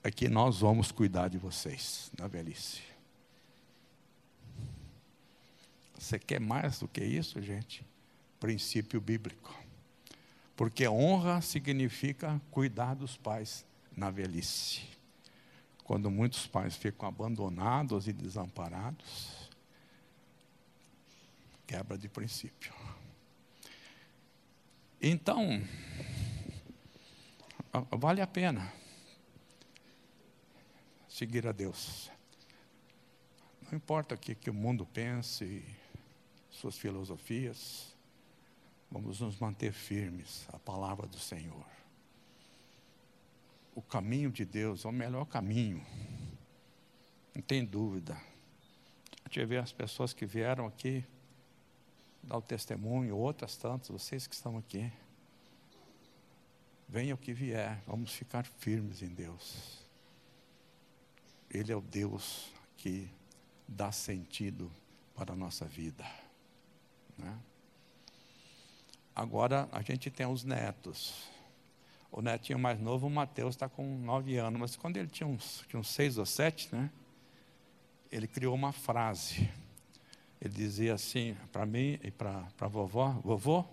[0.02, 2.87] é que nós vamos cuidar de vocês na velhice.
[5.98, 7.86] Você quer mais do que isso, gente?
[8.40, 9.54] Princípio bíblico.
[10.56, 14.82] Porque honra significa cuidar dos pais na velhice.
[15.84, 19.50] Quando muitos pais ficam abandonados e desamparados,
[21.66, 22.74] quebra de princípio.
[25.02, 25.62] Então,
[27.92, 28.72] vale a pena
[31.08, 32.12] seguir a Deus.
[33.64, 35.64] Não importa o que, que o mundo pense,
[36.58, 37.96] suas filosofias,
[38.90, 41.66] vamos nos manter firmes à palavra do Senhor.
[43.76, 45.86] O caminho de Deus é o melhor caminho,
[47.36, 48.20] não tem dúvida.
[49.30, 51.06] Gente vê as pessoas que vieram aqui
[52.24, 54.92] dar o testemunho, outras tantas, vocês que estão aqui.
[56.90, 59.86] Venha o que vier, vamos ficar firmes em Deus.
[61.50, 63.10] Ele é o Deus que
[63.68, 64.72] dá sentido
[65.14, 66.06] para a nossa vida.
[67.18, 67.38] Né?
[69.16, 71.28] Agora a gente tem os netos.
[72.12, 75.64] O netinho mais novo, o Mateus, está com nove anos, mas quando ele tinha uns,
[75.68, 76.90] tinha uns seis ou sete, né,
[78.12, 79.50] ele criou uma frase.
[80.40, 83.66] Ele dizia assim para mim e para a vovó: Vovô,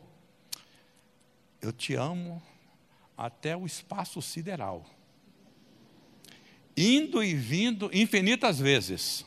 [1.60, 2.42] eu te amo
[3.16, 4.84] até o espaço sideral,
[6.76, 9.26] indo e vindo infinitas vezes.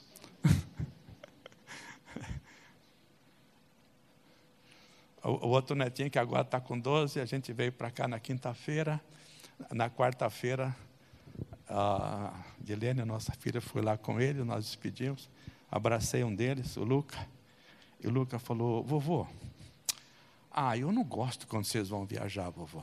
[5.28, 9.01] O, outro netinho que agora está com 12, a gente veio para cá na quinta-feira.
[9.71, 10.73] Na quarta-feira,
[11.67, 15.30] a Dilene, nossa filha, foi lá com ele, nós despedimos.
[15.69, 17.28] Abracei um deles, o Luca.
[18.01, 19.28] E o Luca falou: Vovô,
[20.49, 22.82] ah, eu não gosto quando vocês vão viajar, vovô.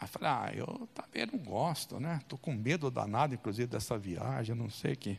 [0.00, 2.18] Aí falei: Ah, eu também não gosto, né?
[2.20, 5.16] Estou com medo danado, inclusive, dessa viagem, não sei que.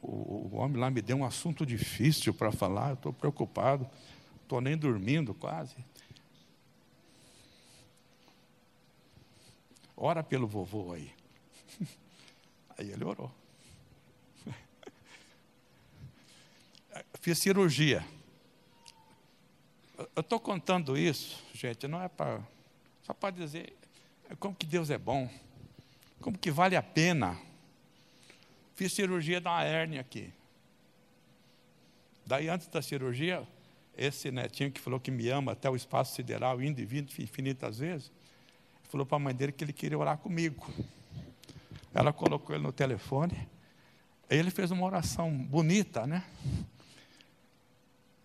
[0.00, 3.86] O, o homem lá me deu um assunto difícil para falar, eu estou preocupado
[4.50, 5.76] estou nem dormindo quase.
[9.96, 11.14] Ora pelo vovô aí.
[12.76, 13.30] Aí ele orou.
[17.20, 18.04] Fiz cirurgia.
[20.16, 22.42] Eu estou contando isso, gente, não é para.
[23.02, 23.76] Só para dizer
[24.38, 25.30] como que Deus é bom,
[26.20, 27.38] como que vale a pena.
[28.74, 30.32] Fiz cirurgia da hérnia aqui.
[32.24, 33.46] Daí, antes da cirurgia,
[34.00, 37.80] esse netinho que falou que me ama até o espaço sideral, indo e vindo infinitas
[37.80, 38.10] vezes,
[38.84, 40.66] falou para a mãe dele que ele queria orar comigo.
[41.92, 43.46] Ela colocou ele no telefone,
[44.30, 46.24] aí ele fez uma oração bonita, né?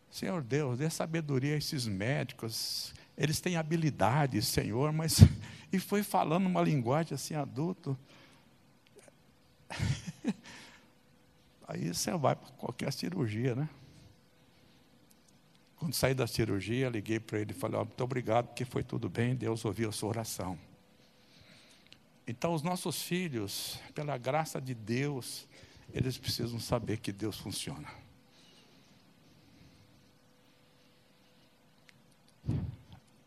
[0.09, 5.19] Senhor Deus, dê sabedoria a esses médicos, eles têm habilidades, Senhor, mas.
[5.73, 7.97] E foi falando uma linguagem assim, adulto.
[11.67, 13.67] Aí você vai para qualquer cirurgia, né?
[15.86, 19.07] Quando saí da cirurgia, liguei para ele e falei: oh, muito obrigado, porque foi tudo
[19.07, 20.57] bem, Deus ouviu a sua oração.
[22.25, 25.47] Então, os nossos filhos, pela graça de Deus,
[25.93, 27.88] eles precisam saber que Deus funciona.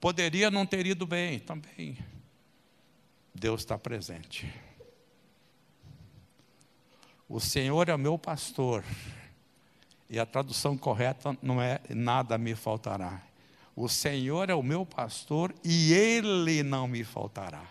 [0.00, 1.96] Poderia não ter ido bem, também.
[3.32, 4.52] Deus está presente.
[7.28, 8.82] O Senhor é meu pastor
[10.08, 13.22] e a tradução correta não é nada me faltará.
[13.76, 17.64] O Senhor é o meu pastor e ele não me faltará.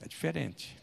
[0.00, 0.76] É diferente.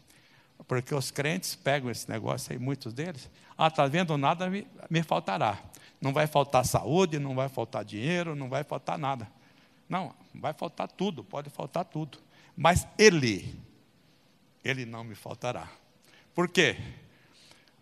[0.66, 3.30] Porque os crentes pegam esse negócio aí, muitos deles.
[3.56, 4.16] Ah, está vendo?
[4.18, 5.62] Nada me, me faltará.
[6.00, 9.30] Não vai faltar saúde, não vai faltar dinheiro, não vai faltar nada.
[9.88, 12.18] Não, vai faltar tudo, pode faltar tudo.
[12.56, 13.54] Mas Ele,
[14.64, 15.70] Ele não me faltará.
[16.34, 16.76] Por quê?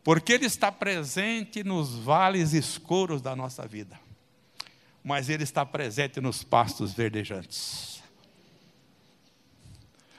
[0.04, 3.98] Porque Ele está presente nos vales escuros da nossa vida.
[5.04, 8.02] mas Ele está presente nos pastos verdejantes.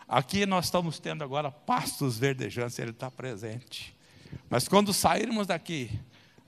[0.07, 3.95] Aqui nós estamos tendo agora pastos verdejantes, Ele está presente.
[4.47, 5.89] Mas quando sairmos daqui,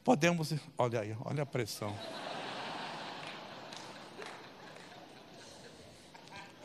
[0.03, 0.53] podemos.
[0.77, 1.97] Olha aí, olha a pressão.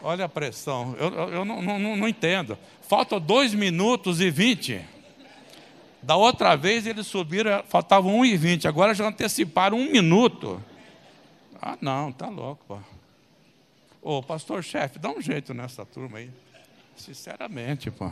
[0.02, 0.94] Olha a pressão.
[0.98, 2.58] Eu, eu, não, não, não entendo.
[2.82, 4.84] Faltam dois minutos e vinte.
[6.02, 8.66] Da outra vez eles subiram, faltavam um e vinte.
[8.66, 10.62] Agora já anteciparam um minuto.
[11.60, 12.78] Ah, não, tá louco, pô.
[14.02, 16.28] Ô, pastor chefe, dá um jeito nessa turma aí.
[16.96, 18.10] Sinceramente, pô.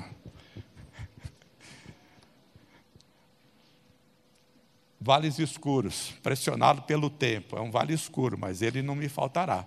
[5.01, 7.57] Vales escuros, pressionado pelo tempo.
[7.57, 9.67] É um vale escuro, mas ele não me faltará.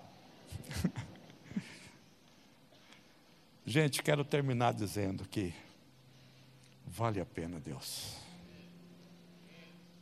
[3.65, 5.53] Gente, quero terminar dizendo que
[6.93, 8.13] vale a pena Deus.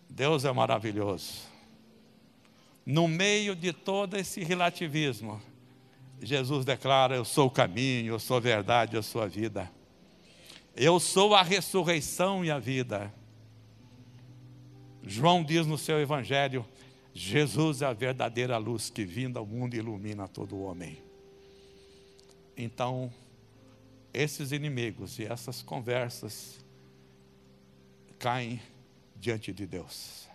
[0.09, 1.49] Deus é maravilhoso.
[2.85, 5.41] No meio de todo esse relativismo,
[6.21, 9.71] Jesus declara: Eu sou o caminho, eu sou a verdade, eu sou a vida.
[10.75, 13.13] Eu sou a ressurreição e a vida.
[15.01, 16.65] João diz no seu evangelho:
[17.13, 20.97] Jesus é a verdadeira luz que vinda ao mundo ilumina todo homem.
[22.57, 23.11] Então,
[24.13, 26.59] esses inimigos e essas conversas
[28.21, 28.61] caem
[29.15, 30.29] diante de Deus,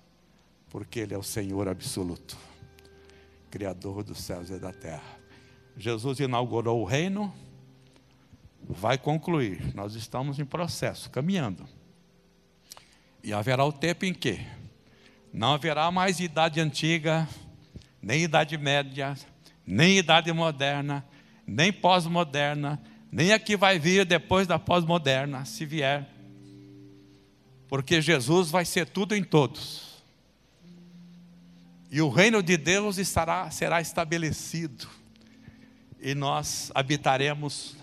[0.68, 2.37] porque Ele é o Senhor absoluto,
[3.49, 5.20] Criador dos céus e da terra.
[5.76, 7.32] Jesus inaugurou o reino,
[8.61, 11.64] vai concluir, nós estamos em processo, caminhando.
[13.22, 14.45] E haverá o tempo em que
[15.32, 17.28] não haverá mais idade antiga,
[18.03, 19.16] nem idade média,
[19.64, 21.07] nem idade moderna,
[21.47, 22.82] nem pós-moderna,
[23.12, 26.15] nem a que vai vir depois da pós-moderna, se vier.
[27.68, 30.02] Porque Jesus vai ser tudo em todos.
[31.90, 34.88] E o reino de Deus estará, será estabelecido.
[36.00, 37.76] E nós habitaremos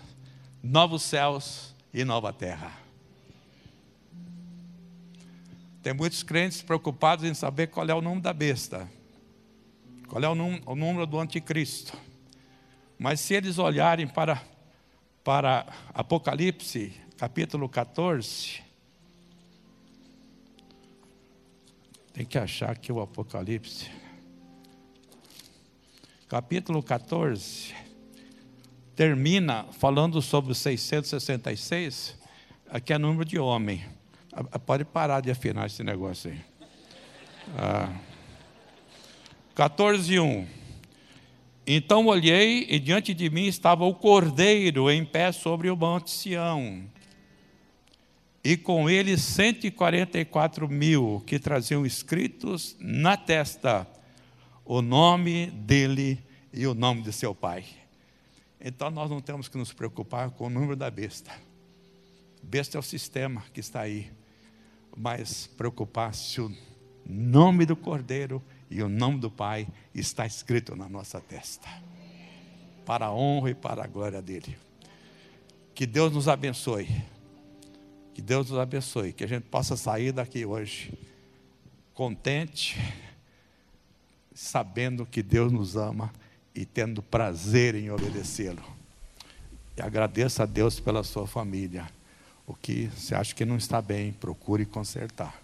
[0.62, 2.72] novos céus e nova terra.
[5.82, 8.90] Tem muitos crentes preocupados em saber qual é o número da besta,
[10.08, 11.94] qual é o número, o número do anticristo.
[12.98, 14.42] Mas se eles olharem para
[15.24, 18.63] para Apocalipse, capítulo 14.
[22.14, 23.90] Tem que achar aqui o Apocalipse.
[26.28, 27.74] Capítulo 14
[28.94, 32.16] termina falando sobre os 666,
[32.70, 33.84] aqui é número de homem.
[34.32, 36.40] Ah, pode parar de afinar esse negócio aí.
[37.58, 37.92] Ah,
[39.56, 40.46] 14, 1.
[41.66, 46.84] Então olhei e diante de mim estava o cordeiro em pé sobre o monte Sião.
[48.44, 53.88] E com ele 144 mil que traziam escritos na testa
[54.66, 56.22] o nome dele
[56.52, 57.64] e o nome de seu pai.
[58.60, 61.32] Então nós não temos que nos preocupar com o número da besta.
[62.42, 64.10] Besta é o sistema que está aí.
[64.94, 66.54] Mas preocupar se o
[67.04, 71.68] nome do cordeiro e o nome do Pai está escrito na nossa testa.
[72.84, 74.56] Para a honra e para a glória dele.
[75.74, 76.88] Que Deus nos abençoe.
[78.14, 79.12] Que Deus nos abençoe.
[79.12, 80.92] Que a gente possa sair daqui hoje
[81.92, 82.76] contente,
[84.34, 86.12] sabendo que Deus nos ama
[86.54, 88.64] e tendo prazer em obedecê-lo.
[89.76, 91.86] E agradeça a Deus pela sua família.
[92.46, 95.42] O que você acha que não está bem, procure consertar.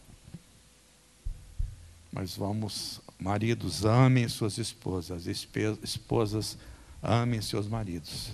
[2.13, 6.57] Mas vamos Maridos, amem suas esposas, esposas,
[7.03, 8.31] amem seus maridos.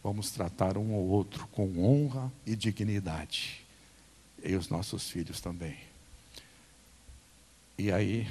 [0.00, 3.66] Vamos tratar um ou outro com honra e dignidade.
[4.42, 5.78] E os nossos filhos também.
[7.76, 8.28] E aí,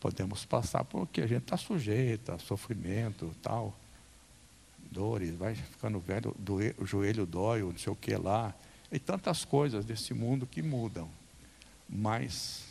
[0.00, 3.74] podemos passar por que a gente está sujeito a sofrimento, tal,
[4.90, 8.54] dores, vai ficando velho, doer, o joelho dói, não sei o que lá,
[8.90, 11.08] e tantas coisas desse mundo que mudam.
[11.88, 12.64] Mas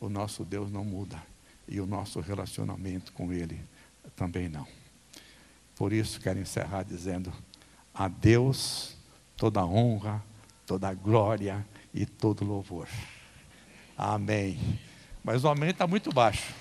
[0.00, 1.22] o nosso Deus não muda
[1.68, 3.60] e o nosso relacionamento com Ele
[4.14, 4.66] também não.
[5.76, 7.32] Por isso quero encerrar dizendo:
[7.94, 8.96] a Deus
[9.36, 10.22] toda honra,
[10.66, 11.64] toda glória
[11.94, 12.88] e todo louvor.
[13.96, 14.58] Amém.
[15.22, 16.52] Mas o amém está muito baixo.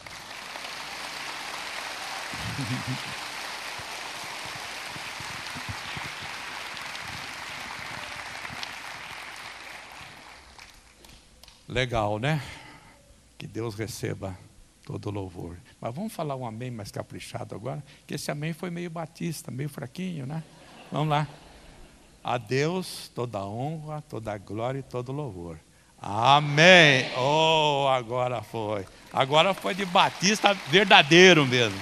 [11.68, 12.42] Legal, né?
[13.38, 14.38] Que Deus receba
[14.86, 15.58] todo louvor.
[15.82, 19.68] Mas vamos falar um amém mais caprichado agora, que esse amém foi meio batista, meio
[19.68, 20.44] fraquinho, né?
[20.92, 21.28] Vamos lá.
[22.28, 25.60] A Deus toda honra, toda glória e todo louvor.
[26.02, 27.06] Amém.
[27.20, 28.84] Oh, agora foi.
[29.14, 31.80] Agora foi de batista verdadeiro mesmo.